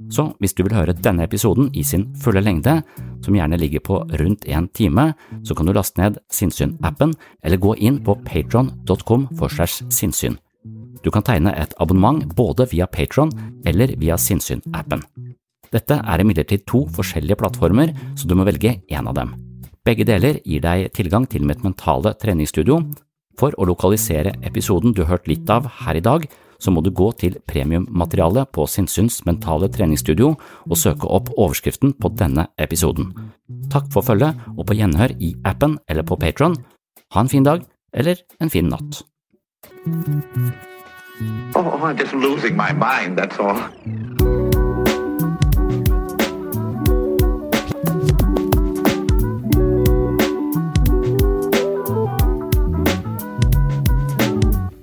Så 0.06 0.28
hvis 0.38 0.54
du 0.54 0.62
vil 0.62 0.76
høre 0.76 0.94
denne 0.94 1.24
episoden 1.26 1.72
i 1.74 1.82
sin 1.82 2.06
fulle 2.22 2.42
lengde, 2.44 2.78
som 3.24 3.34
gjerne 3.34 3.58
ligger 3.58 3.82
på 3.82 3.98
rundt 4.20 4.46
en 4.46 4.68
time, 4.70 5.10
så 5.42 5.56
kan 5.58 5.66
du 5.66 5.74
laste 5.74 5.98
ned 5.98 6.20
Sinnsyn-appen 6.30 7.16
eller 7.42 7.58
gå 7.58 7.74
inn 7.82 7.98
på 8.06 8.14
patron.com 8.28 9.26
for 9.38 9.50
segs 9.50 9.82
sinnssyn. 9.90 10.38
Du 11.02 11.10
kan 11.14 11.26
tegne 11.26 11.50
et 11.58 11.74
abonnement 11.82 12.22
både 12.38 12.68
via 12.70 12.86
Patron 12.86 13.30
eller 13.66 13.94
via 13.98 14.16
Sinnsyn-appen. 14.18 15.02
Dette 15.74 15.98
er 15.98 16.22
imidlertid 16.22 16.64
to 16.66 16.86
forskjellige 16.94 17.36
plattformer, 17.42 17.92
så 18.16 18.28
du 18.28 18.34
må 18.38 18.46
velge 18.48 18.78
én 18.88 19.08
av 19.10 19.18
dem. 19.18 19.34
Begge 19.84 20.06
deler 20.08 20.40
gir 20.44 20.62
deg 20.64 20.90
tilgang 20.96 21.26
til 21.28 21.44
mitt 21.48 21.62
mentale 21.64 22.14
treningsstudio. 22.20 22.80
For 23.38 23.54
å 23.54 23.66
lokalisere 23.68 24.34
episoden 24.46 24.94
du 24.96 25.04
hørte 25.06 25.30
litt 25.30 25.50
av 25.50 25.68
her 25.84 25.98
i 25.98 26.04
dag, 26.04 26.26
så 26.58 26.72
må 26.74 26.82
du 26.82 26.90
gå 26.90 27.10
til 27.20 27.38
premiummaterialet 27.46 28.50
på 28.54 28.66
Sinnsyns 28.66 29.20
mentale 29.26 29.68
treningsstudio 29.72 30.32
og 30.66 30.78
søke 30.78 31.06
opp 31.06 31.30
overskriften 31.36 31.94
på 31.94 32.10
denne 32.18 32.48
episoden. 32.58 33.12
Takk 33.72 33.90
for 33.94 34.02
følget, 34.02 34.38
og 34.56 34.66
på 34.66 34.78
gjenhør 34.78 35.14
i 35.22 35.34
appen 35.46 35.78
eller 35.88 36.06
på 36.06 36.18
Patron. 36.18 36.58
Ha 37.14 37.24
en 37.24 37.32
fin 37.32 37.46
dag, 37.46 37.62
eller 37.94 38.20
en 38.40 38.50
fin 38.50 38.68
natt. 38.68 39.02
Oh, 41.54 41.80
I'm 41.82 41.96
just 41.96 42.12
losing 42.12 42.56
my 42.56 42.72
mind, 42.72 43.18
that's 43.18 43.38
all. 43.38 44.27